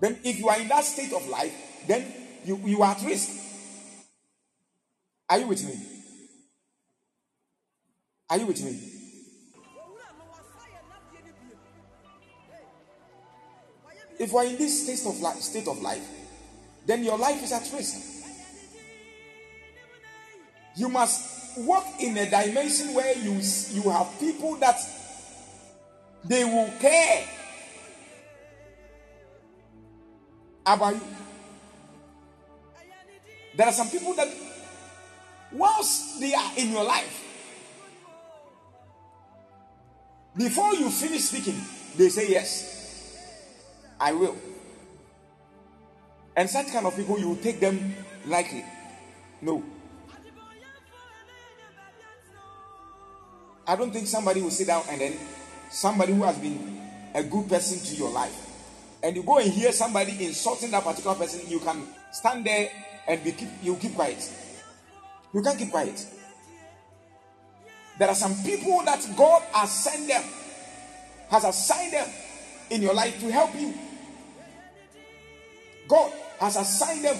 [0.00, 1.52] Then, if you are in that state of life,
[1.86, 2.12] then
[2.44, 3.30] you, you are at risk.
[5.28, 5.74] Are you with me?
[8.28, 8.92] Are you with me?
[14.18, 16.06] If you are in this state of life, state of life,
[16.86, 17.96] then your life is at risk.
[20.76, 23.40] You must walk in a dimension where you
[23.72, 24.78] you have people that
[26.24, 27.24] they will care
[30.66, 31.00] about you.
[33.54, 34.28] There are some people that
[35.52, 37.22] once they are in your life,
[40.36, 41.58] before you finish speaking,
[41.96, 43.16] they say yes,
[43.98, 44.36] I will.
[46.36, 47.94] And such kind of people, you take them
[48.26, 48.62] lightly.
[49.40, 49.64] No.
[53.66, 55.18] I don't think somebody will sit down and then
[55.70, 56.80] somebody who has been
[57.14, 58.46] a good person to your life
[59.02, 62.70] and you go and hear somebody insulting that particular person, you can stand there
[63.06, 64.18] and be keep, you keep quiet.
[65.32, 66.04] You can't keep quiet.
[67.98, 70.24] There are some people that God has sent them,
[71.28, 72.08] has assigned them
[72.70, 73.74] in your life to help you.
[75.88, 77.16] God has assigned them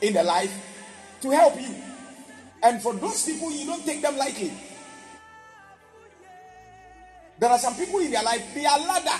[0.00, 0.52] in the life
[1.22, 1.74] to help you.
[2.62, 4.52] And for those people, you don't take them lightly.
[7.40, 9.18] There are some people in their life, they are ladder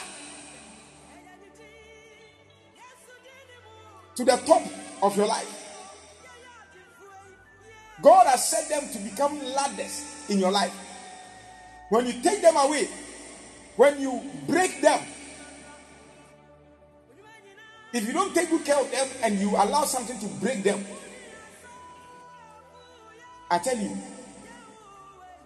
[4.14, 4.62] to the top
[5.02, 5.56] of your life.
[8.02, 10.74] God has set them to become ladders in your life.
[11.88, 12.88] When you take them away,
[13.76, 15.00] when you break them,
[17.94, 20.84] if you don't take good care of them and you allow something to break them,
[23.50, 23.96] I tell you,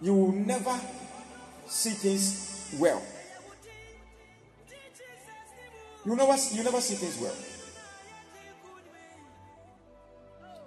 [0.01, 0.77] you will never
[1.67, 3.01] see things well.
[6.05, 7.35] You never, you never see things well.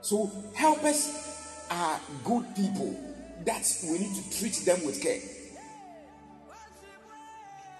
[0.00, 2.98] So helpers are good people
[3.44, 5.20] that we need to treat them with care.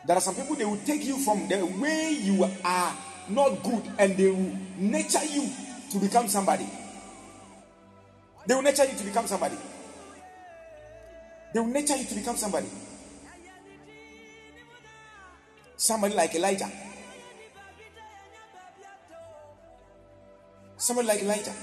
[0.07, 2.97] There are some people they will take you from the way you are
[3.29, 5.51] not good and they will nurture you
[5.91, 6.67] to become somebody.
[8.47, 9.57] They will nurture you to become somebody.
[11.53, 12.69] They will nurture you to become somebody.
[15.79, 16.69] Somebody like Elijah.
[20.77, 21.55] Somebody like Elijah.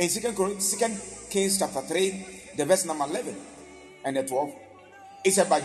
[0.00, 1.00] In Second, Second
[1.30, 3.36] Kings chapter 3, the verse number 11
[4.04, 4.52] and the 12,
[5.24, 5.62] it said, But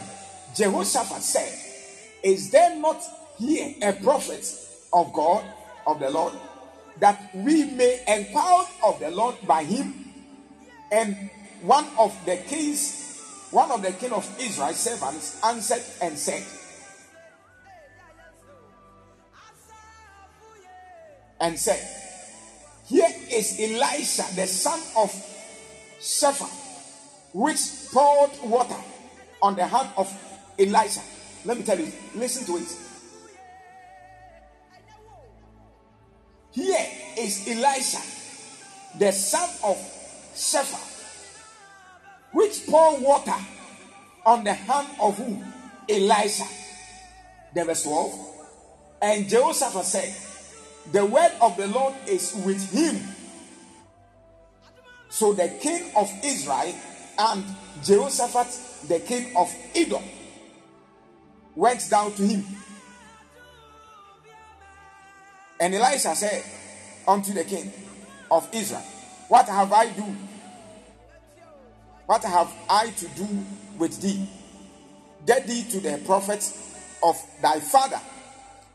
[0.55, 1.51] Jehoshaphat said,
[2.21, 3.01] Is there not
[3.39, 4.45] here a prophet
[4.93, 5.43] of God,
[5.87, 6.33] of the Lord,
[6.99, 10.13] that we may inquire of the Lord by him?
[10.91, 11.31] And
[11.63, 16.45] one of the kings, one of the king of Israel's servants answered and said,
[21.39, 21.79] and said,
[22.87, 25.11] Here is Elisha, the son of
[25.99, 26.49] Shaphat,
[27.33, 27.59] which
[27.91, 28.75] poured water
[29.41, 30.11] on the hand of
[30.57, 31.01] Elisha.
[31.45, 32.77] Let me tell you, listen to it.
[36.51, 36.87] Here
[37.17, 38.01] is Elisha,
[38.97, 39.77] the son of
[40.35, 40.85] Shaphat,
[42.31, 43.35] which poured water
[44.25, 45.41] on the hand of who?
[45.89, 46.45] Elisha.
[47.53, 48.27] The verse 12.
[49.01, 50.15] And Jehoshaphat said,
[50.91, 52.97] The word of the Lord is with him.
[55.09, 56.73] So the king of Israel
[57.17, 57.43] and
[57.83, 60.03] Jehoshaphat, the king of Edom,
[61.55, 62.45] went down to him.
[65.59, 66.43] And Elisha said
[67.07, 67.71] unto the king
[68.31, 68.83] of Israel,
[69.27, 70.15] What have I do?
[72.05, 73.27] What have I to do
[73.77, 74.27] with thee?
[75.27, 76.51] Get thee to the prophet
[77.03, 77.99] of thy father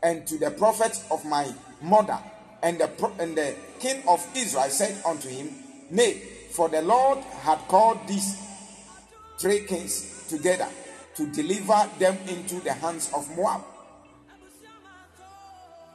[0.05, 1.51] and to the prophet of my
[1.81, 2.19] mother.
[2.61, 2.89] And the,
[3.19, 5.49] and the king of Israel said unto him,
[5.89, 8.37] Nay, for the Lord had called these
[9.39, 10.67] three kings together
[11.15, 13.61] to deliver them into the hands of Moab.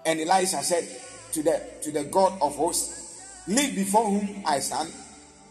[0.04, 0.88] And Elisha said
[1.32, 4.92] to the to the God of hosts, Live before whom I stand.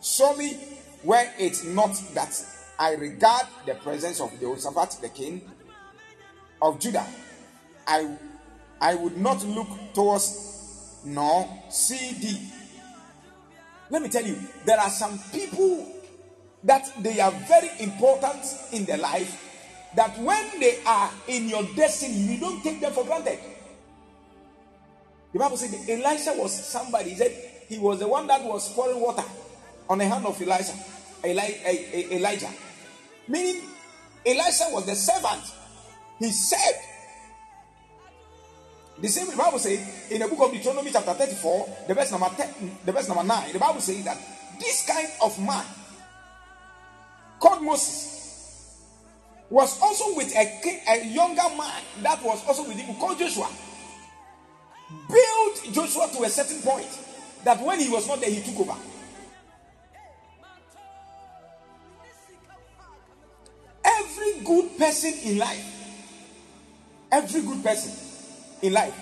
[0.02, 0.58] Surely
[1.04, 2.46] were it not that
[2.78, 5.42] I regard the presence of Jehoshaphat the king
[6.62, 7.06] of Judah,
[7.88, 8.18] I
[8.82, 12.40] I would not look towards nor see thee.
[13.90, 15.88] Let me tell you, there are some people
[16.64, 19.46] that they are very important in their life.
[19.96, 23.40] That when they are in your destiny, you don't take them for granted.
[25.34, 27.12] The Bible said Elisha was somebody.
[27.12, 27.32] He said
[27.68, 29.24] he was the one that was pouring water
[29.90, 30.74] on the hand of Elisha,
[31.26, 31.50] Eli,
[32.12, 32.50] Elijah.
[33.28, 33.62] Meaning,
[34.26, 35.42] Elisha was the servant.
[36.20, 36.74] He said,
[39.02, 39.80] the same the Bible says
[40.12, 43.54] in the book of Deuteronomy, chapter 34, the verse number 10, the verse number 9,
[43.54, 44.18] the Bible says that
[44.60, 45.66] this kind of man
[47.40, 48.84] called Moses
[49.50, 53.50] was also with a, king, a younger man that was also with him called Joshua.
[55.08, 56.88] Built Joshua to a certain point
[57.46, 58.78] that when he was not there, he took over.
[63.86, 65.66] Every good person in life,
[67.12, 68.09] every good person
[68.62, 68.96] in life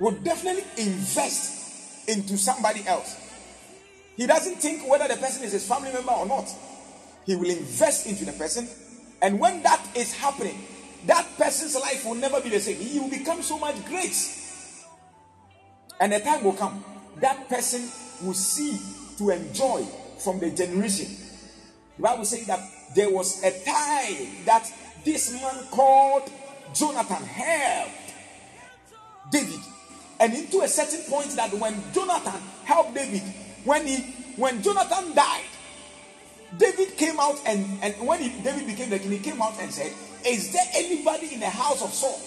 [0.00, 3.20] would definitely invest into somebody else.
[4.16, 6.48] He doesn't think whether the person is his family member or not.
[7.26, 8.68] He will invest into the person,
[9.22, 10.58] and when that is happening,
[11.06, 12.76] that person's life will never be the same.
[12.76, 14.14] He will become so much great.
[16.00, 16.84] And the time will come,
[17.20, 17.88] that person
[18.22, 18.78] will see
[19.18, 19.84] to enjoy
[20.18, 21.06] from the generation.
[21.96, 22.60] The Bible says that
[22.94, 24.70] there was a time that
[25.04, 26.30] this man called
[26.74, 28.03] Jonathan helped
[29.30, 29.60] David.
[30.20, 33.22] And into a certain point that when Jonathan helped David,
[33.64, 33.96] when he
[34.36, 35.44] when Jonathan died,
[36.58, 39.72] David came out and, and when he, David became the king, he came out and
[39.72, 39.92] said,
[40.26, 42.18] Is there anybody in the house of Saul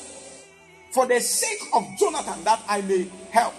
[0.92, 3.54] for the sake of Jonathan that I may help?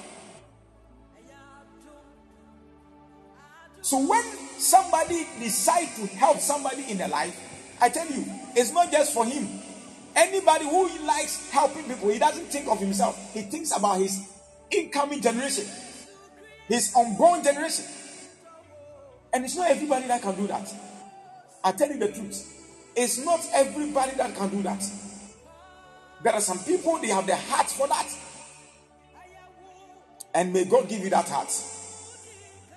[3.81, 4.23] So when
[4.59, 7.39] somebody decides to help somebody in their life,
[7.81, 8.25] I tell you,
[8.55, 9.49] it's not just for him.
[10.19, 13.33] Anybody who likes helping people, he doesn't think of himself.
[13.33, 14.21] He thinks about his
[14.69, 15.65] incoming generation,
[16.67, 17.85] his unborn generation.
[19.33, 20.75] And it's not everybody that can do that.
[21.63, 22.91] I tell you the truth.
[22.97, 24.83] It's not everybody that can do that.
[26.25, 28.09] There are some people, they have the heart for that.
[30.35, 31.53] And may God give you that heart.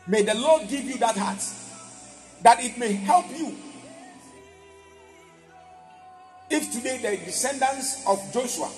[0.07, 1.43] May the Lord give you that heart.
[2.43, 3.57] That it may help you.
[6.53, 8.69] If today the descendants of Joshua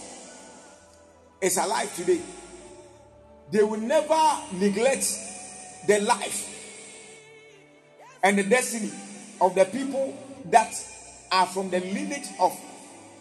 [1.42, 2.22] is alive today,
[3.52, 4.22] they will never
[4.54, 5.18] neglect
[5.88, 6.50] the life
[8.22, 8.92] and the destiny
[9.42, 10.16] of the people
[10.52, 10.72] that
[11.32, 12.56] are from the lineage of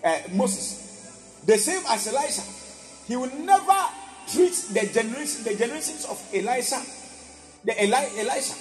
[0.05, 1.41] uh, Moses.
[1.47, 2.43] The same as Elisha.
[3.09, 3.87] He will never
[4.31, 6.79] treat the generation, the generations of Elisha,
[7.65, 8.55] the Eli, Elisha,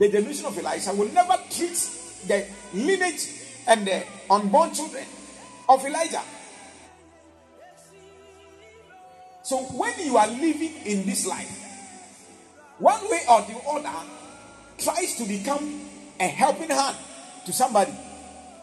[0.00, 1.78] the generation of Elisha will never treat
[2.26, 2.44] the
[2.74, 5.04] lineage and the unborn children
[5.68, 6.22] of Elijah.
[9.42, 11.50] So when you are living in this life,
[12.78, 14.06] one way or the other,
[14.78, 15.82] tries to become
[16.18, 16.96] a helping hand
[17.46, 17.92] to somebody,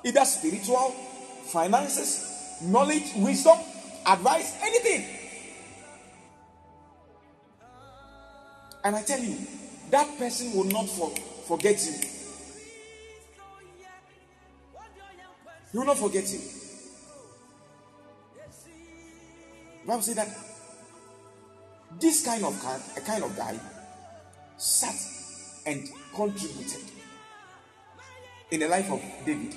[0.04, 0.92] either spiritual,
[1.46, 3.58] finances, knowledge, wisdom,
[4.06, 5.06] advice, anything.
[8.84, 9.38] And I tell you,
[9.92, 10.90] that person will not
[11.48, 12.11] forget you.
[15.72, 16.40] He will not forget you.
[19.82, 20.28] The Bible says that
[22.00, 23.60] this kind of guy, a kind of guy,
[24.58, 24.96] sat
[25.66, 26.82] and contributed
[28.52, 29.56] in the life of David.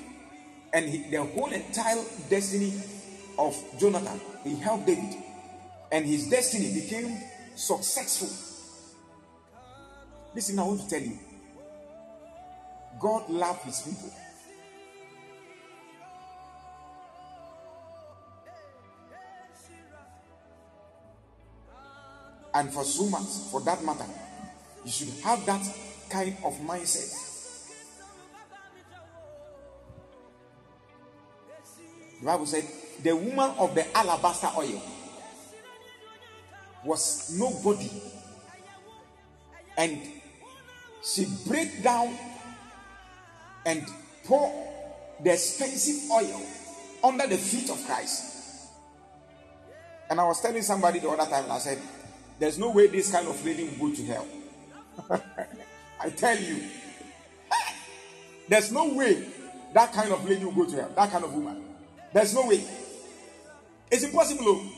[0.73, 2.73] And he, the whole entire destiny
[3.39, 5.17] of Jonathan, he helped David.
[5.93, 7.17] And his destiny became
[7.55, 8.29] successful.
[10.35, 11.19] Listen, I want to tell you
[13.01, 14.12] God loves his people.
[22.55, 24.07] And for so much, for that matter,
[24.85, 25.63] you should have that
[26.09, 27.21] kind of mindset.
[32.21, 32.65] The Bible said
[33.03, 34.81] the woman of the alabaster oil
[36.85, 37.91] was nobody,
[39.77, 40.01] and
[41.03, 42.17] she break down
[43.67, 43.85] and
[44.25, 44.53] pour
[45.23, 46.41] the expensive oil
[47.03, 48.71] under the feet of Christ.
[50.09, 51.79] And I was telling somebody the other time, I said,
[52.39, 54.26] There's no way this kind of lady will go to hell.
[56.01, 56.62] I tell you,
[58.49, 59.24] there's no way
[59.72, 60.93] that kind of lady will go to hell.
[60.95, 61.64] That kind of woman.
[62.12, 62.64] There's no way.
[63.91, 64.45] It's impossible.
[64.47, 64.70] oh.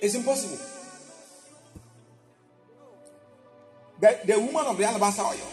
[0.00, 0.58] It's impossible.
[4.00, 5.48] The, the woman of the alabaster oil.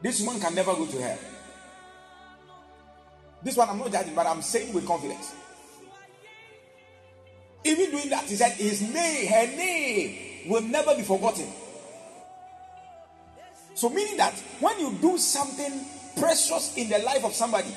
[0.00, 1.18] This woman can never go to hell.
[3.42, 5.34] This one I'm not judging, but I'm saying with confidence.
[7.64, 11.46] Even doing that, he said his name, her name will never be forgotten.
[13.74, 15.84] So, meaning that when you do something
[16.18, 17.74] precious in the life of somebody,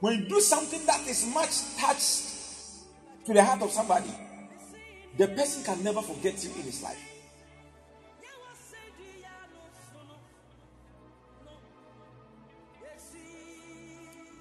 [0.00, 4.10] when you do something that is much touched to the heart of somebody,
[5.18, 7.09] the person can never forget you in his life.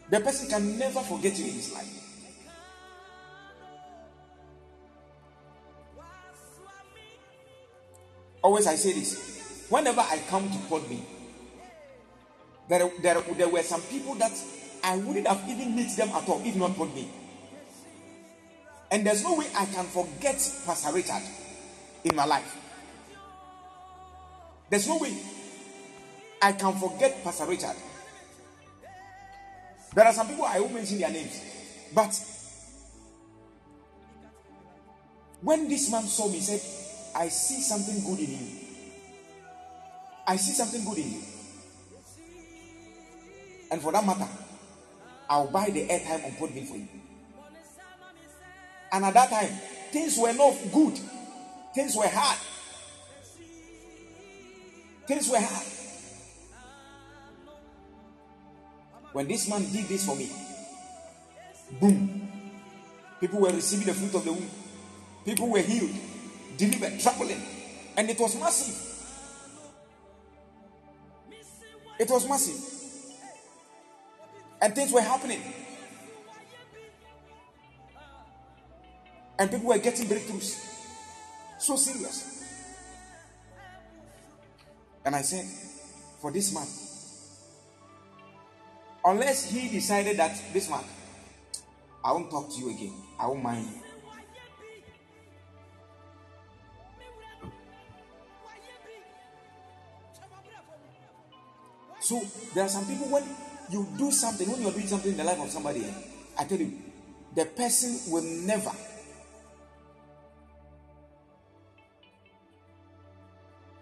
[0.09, 1.99] The person can never forget you in his life.
[8.41, 9.65] Always I say this.
[9.69, 11.03] Whenever I come to Podbean,
[12.67, 14.31] there, there, there were some people that
[14.83, 17.07] I wouldn't have even met them at all if not Podbean.
[18.91, 21.21] And there's no way I can forget Pastor Richard
[22.03, 22.55] in my life.
[24.69, 25.15] There's no way
[26.41, 27.75] I can forget Pastor Richard.
[29.93, 31.41] There are some people I won't mention their names,
[31.93, 32.13] but
[35.41, 36.61] when this man saw me, he said,
[37.15, 38.47] I see something good in you.
[40.27, 41.21] I see something good in you.
[43.71, 44.27] And for that matter,
[45.29, 46.87] I'll buy the airtime on Podbean for you.
[48.91, 49.49] And at that time,
[49.91, 50.99] things were not good.
[51.73, 52.37] Things were hard.
[55.07, 55.78] Things were hard.
[59.13, 60.29] When this man did this for me,
[61.79, 62.31] boom.
[63.19, 64.49] People were receiving the fruit of the womb.
[65.25, 65.91] People were healed,
[66.57, 67.41] delivered, traveling.
[67.97, 68.75] And it was massive.
[71.99, 72.55] It was massive.
[74.61, 75.41] And things were happening.
[79.37, 80.65] And people were getting breakthroughs.
[81.59, 82.43] So serious.
[85.03, 85.45] And I said,
[86.21, 86.67] for this man,
[89.09, 90.83] unless he decided that this man,
[92.03, 93.81] I won't talk to you again, I won't mind you.
[101.99, 102.21] So
[102.53, 103.23] there are some people when
[103.69, 105.85] you do something, when you're doing something in the life of somebody,
[106.37, 106.71] I tell you,
[107.35, 108.71] the person will never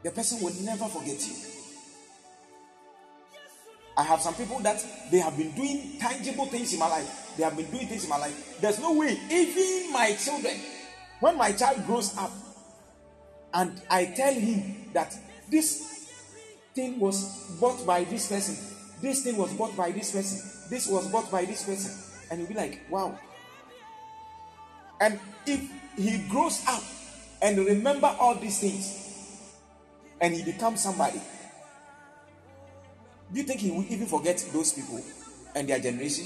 [0.04, 1.57] the person will never forget you.
[3.98, 7.34] I have some people that they have been doing tangible things in my life.
[7.36, 8.60] They have been doing things in my life.
[8.62, 10.54] There's no way, even my children,
[11.20, 12.32] when my child grows up
[13.54, 15.18] and I tell him that
[15.50, 16.12] this
[16.76, 18.56] thing was bought by this person,
[19.02, 21.92] this thing was bought by this person, this was bought by this person,
[22.30, 23.18] and he'll be like, wow.
[25.02, 25.60] And if
[25.96, 26.84] he grows up
[27.42, 29.06] and remember all these things,
[30.22, 31.22] and he becomes somebody,
[33.32, 35.02] do you think he will even forget those people
[35.56, 36.26] and their generation?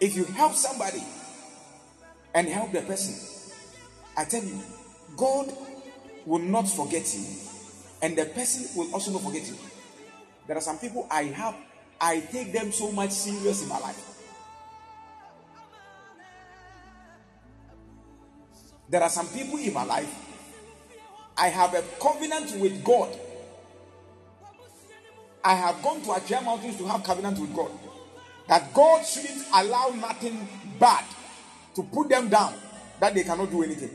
[0.00, 1.02] If you help somebody
[2.34, 3.14] and help the person,
[4.16, 4.58] I tell you,
[5.16, 5.52] God
[6.26, 7.24] will not forget you,
[8.02, 9.56] and the person will also not forget you.
[10.46, 11.54] There are some people I have,
[12.00, 14.06] I take them so much serious in my life.
[18.88, 20.12] There are some people in my life,
[21.36, 23.16] I have a covenant with God.
[25.42, 27.70] I have gone to Ajah Mountains to have covenant with God.
[28.48, 30.46] That God shouldn't allow nothing
[30.78, 31.04] bad
[31.74, 32.54] to put them down,
[32.98, 33.90] that they cannot do anything.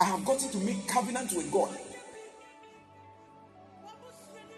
[0.00, 1.76] I have gotten to make covenant with God.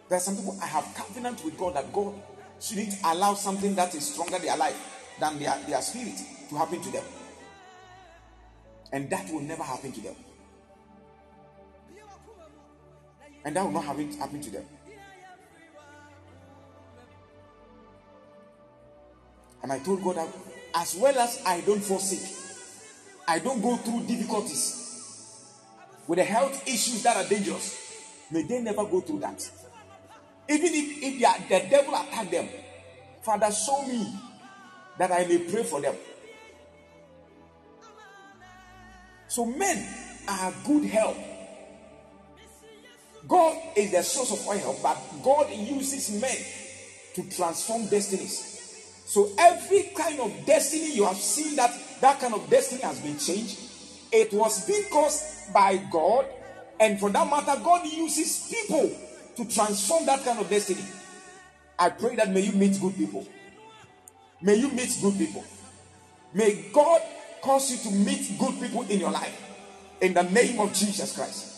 [0.09, 2.15] There are some people I have covenant with God that God
[2.61, 6.15] shouldn't allow something that is stronger than their life than their, their spirit
[6.49, 7.05] to happen to them.
[8.93, 10.15] And that will never happen to them.
[13.47, 14.65] And that will not happen, happen to them.
[19.63, 20.19] And I told God
[20.75, 22.19] as well as I don't sick,
[23.29, 25.53] I don't go through difficulties
[26.09, 28.27] with the health issues that are dangerous.
[28.33, 29.49] May they never go through that.
[30.49, 32.49] Even if, if the devil attack them,
[33.23, 34.13] Father, show me
[34.99, 35.95] that I may pray for them.
[39.29, 39.87] So men
[40.27, 41.17] are good help.
[43.27, 46.37] God is the source of all help, but God uses men
[47.15, 48.53] to transform destinies.
[49.07, 53.19] So every kind of destiny you have seen that that kind of destiny has been
[53.19, 53.59] changed,
[54.13, 56.27] it was because by God,
[56.79, 58.91] and for that matter, God uses people
[59.37, 60.85] to transform that kind of destiny.
[61.79, 63.27] I pray that may you meet good people.
[64.43, 65.45] May you meet good people.
[66.35, 67.01] May God
[67.43, 69.43] cause you to meet good people in your life.
[70.01, 71.56] In the name of Jesus Christ.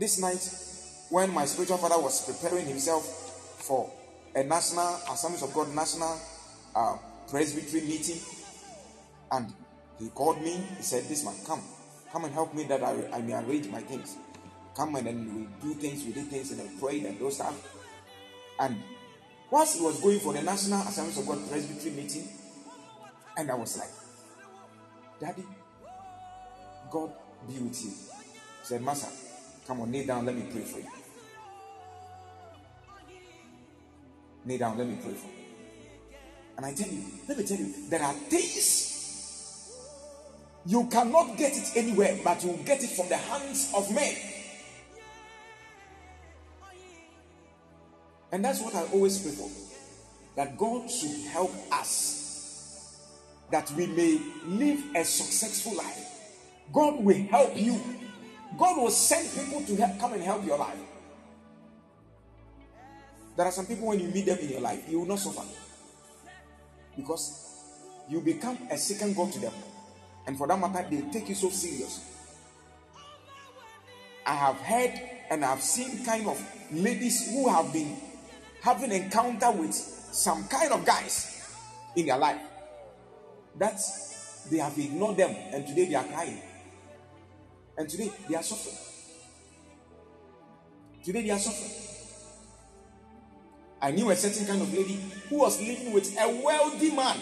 [0.00, 0.40] This night,
[1.10, 3.04] when my spiritual father was preparing himself
[3.68, 3.92] for
[4.34, 6.18] a national Assemblies of God national
[6.74, 6.96] uh,
[7.28, 8.16] presbytery meeting,
[9.30, 9.52] and
[9.98, 10.52] he called me.
[10.78, 11.60] He said, "This man, come,
[12.10, 14.16] come and help me that I, I may arrange my things.
[14.74, 17.54] Come and then we do things, we did things, and I prayed and those stuff."
[18.58, 18.76] And
[19.50, 22.26] once he was going for the National Assemblies of God Presbytery meeting,
[23.36, 23.90] and I was like,
[25.20, 25.44] Daddy,
[26.90, 27.12] God
[27.46, 27.90] be with you.
[27.90, 29.08] He said, Master,
[29.70, 30.86] come on, kneel down, let me pray for you.
[34.44, 36.16] Kneel down, let me pray for you.
[36.56, 39.70] And I tell you, let me tell you, there are things
[40.66, 44.12] you cannot get it anywhere, but you get it from the hands of men.
[48.32, 49.48] And that's what I always pray for.
[50.34, 53.06] That God should help us.
[53.52, 56.06] That we may live a successful life.
[56.72, 57.80] God will help you.
[58.58, 60.78] God will send people to help, come and help your life.
[63.36, 65.46] There are some people when you meet them in your life, you will not suffer.
[66.96, 67.64] Because
[68.08, 69.52] you become a second God to them.
[70.26, 72.04] And for that matter, they take you so serious.
[74.26, 76.40] I have heard and I've seen kind of
[76.72, 77.96] ladies who have been
[78.62, 81.54] having encounter with some kind of guys
[81.96, 82.40] in their life
[83.58, 83.80] that
[84.50, 86.42] they have ignored them and today they are crying.
[87.78, 88.76] And today they are suffering.
[91.04, 91.90] Today they are suffering.
[93.82, 97.18] I knew a certain kind of lady who was living with a wealthy man.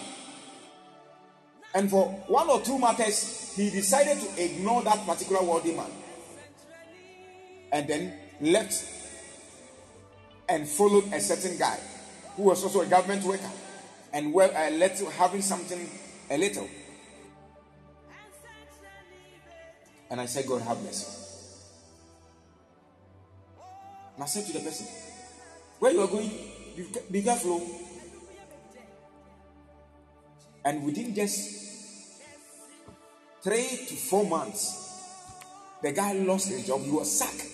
[1.74, 5.90] And for one or two matters, he decided to ignore that particular wealthy man.
[7.70, 8.84] And then left
[10.48, 11.78] and followed a certain guy
[12.36, 13.50] who was also a government worker
[14.12, 15.88] and well, uh, let having something
[16.30, 16.68] a little.
[20.10, 21.06] And I said, God have mercy.
[24.14, 24.86] And I said to the person,
[25.78, 26.30] Where you are going,
[27.10, 27.60] be careful.
[30.64, 32.20] And within just
[33.42, 34.88] three to four months,
[35.82, 36.82] the guy lost his job.
[36.82, 37.46] He was sacked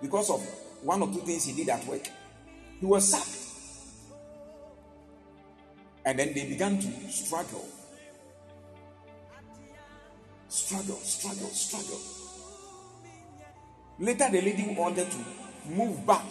[0.00, 0.40] because of
[0.82, 2.06] one or two things he did at work.
[2.80, 3.40] He was sacked.
[6.06, 7.66] And then they began to struggle.
[10.54, 11.98] Struggle, struggle, struggle.
[13.98, 15.16] Later, the lady wanted to
[15.68, 16.22] move back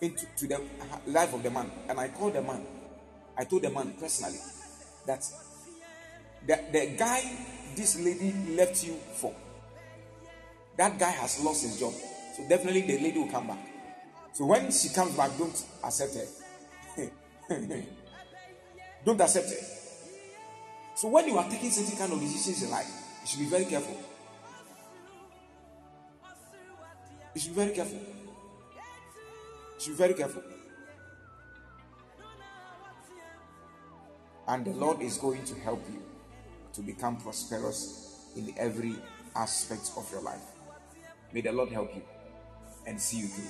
[0.00, 0.60] into to the
[1.08, 1.68] life of the man.
[1.88, 2.64] And I called the man.
[3.36, 4.38] I told the man personally
[5.04, 5.26] that
[6.46, 7.20] the, the guy
[7.74, 9.34] this lady left you for,
[10.76, 11.94] that guy has lost his job.
[12.36, 13.66] So definitely the lady will come back.
[14.32, 17.10] So when she comes back, don't accept her.
[19.04, 19.66] don't accept her.
[20.94, 23.66] So when you are taking certain kind of decisions in life, you should be very
[23.66, 23.94] careful.
[27.34, 27.98] You should be very careful.
[27.98, 30.42] You should be very careful.
[34.46, 36.02] And the Lord is going to help you
[36.72, 38.94] to become prosperous in every
[39.36, 40.40] aspect of your life.
[41.34, 42.02] May the Lord help you
[42.86, 43.44] and see you through.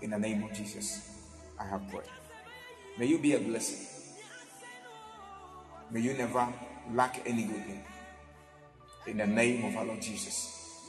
[0.00, 1.10] In the name of Jesus,
[1.60, 2.08] I have prayed.
[2.98, 3.86] May you be a blessing.
[5.90, 6.48] May you never
[6.94, 7.84] lack any good thing.
[9.06, 10.80] In the name of our Lord Jesus.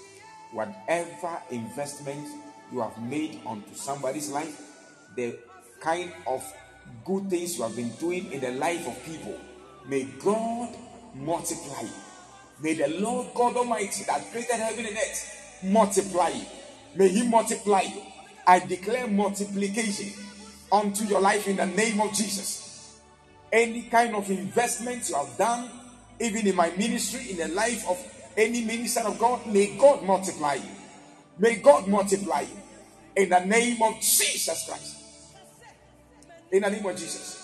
[0.52, 2.26] Whatever investment
[2.72, 4.62] you have made onto somebody's life,
[5.16, 5.38] the
[5.82, 6.42] kind of
[7.04, 9.38] good things you have been doing in the life of people,
[9.88, 10.70] may God
[11.14, 11.84] multiply.
[12.62, 16.32] May the Lord God Almighty that created heaven and earth multiply.
[16.96, 17.84] May He multiply.
[18.48, 20.14] I declare multiplication
[20.72, 22.98] unto your life in the name of Jesus.
[23.52, 25.70] Any kind of investment you have done,
[26.20, 27.98] even in my ministry, in the life of
[28.38, 30.70] any minister of God, may God multiply you.
[31.38, 32.62] May God multiply you
[33.16, 34.98] in the name of Jesus Christ.
[36.52, 37.42] In the name of Jesus.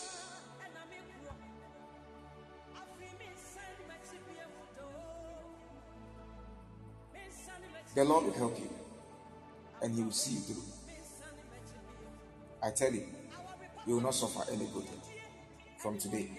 [7.94, 8.70] The Lord will help you
[9.82, 10.64] and He will see you through.
[12.64, 13.06] I tell you,
[13.86, 14.86] you will not suffer any good
[15.78, 16.30] from today.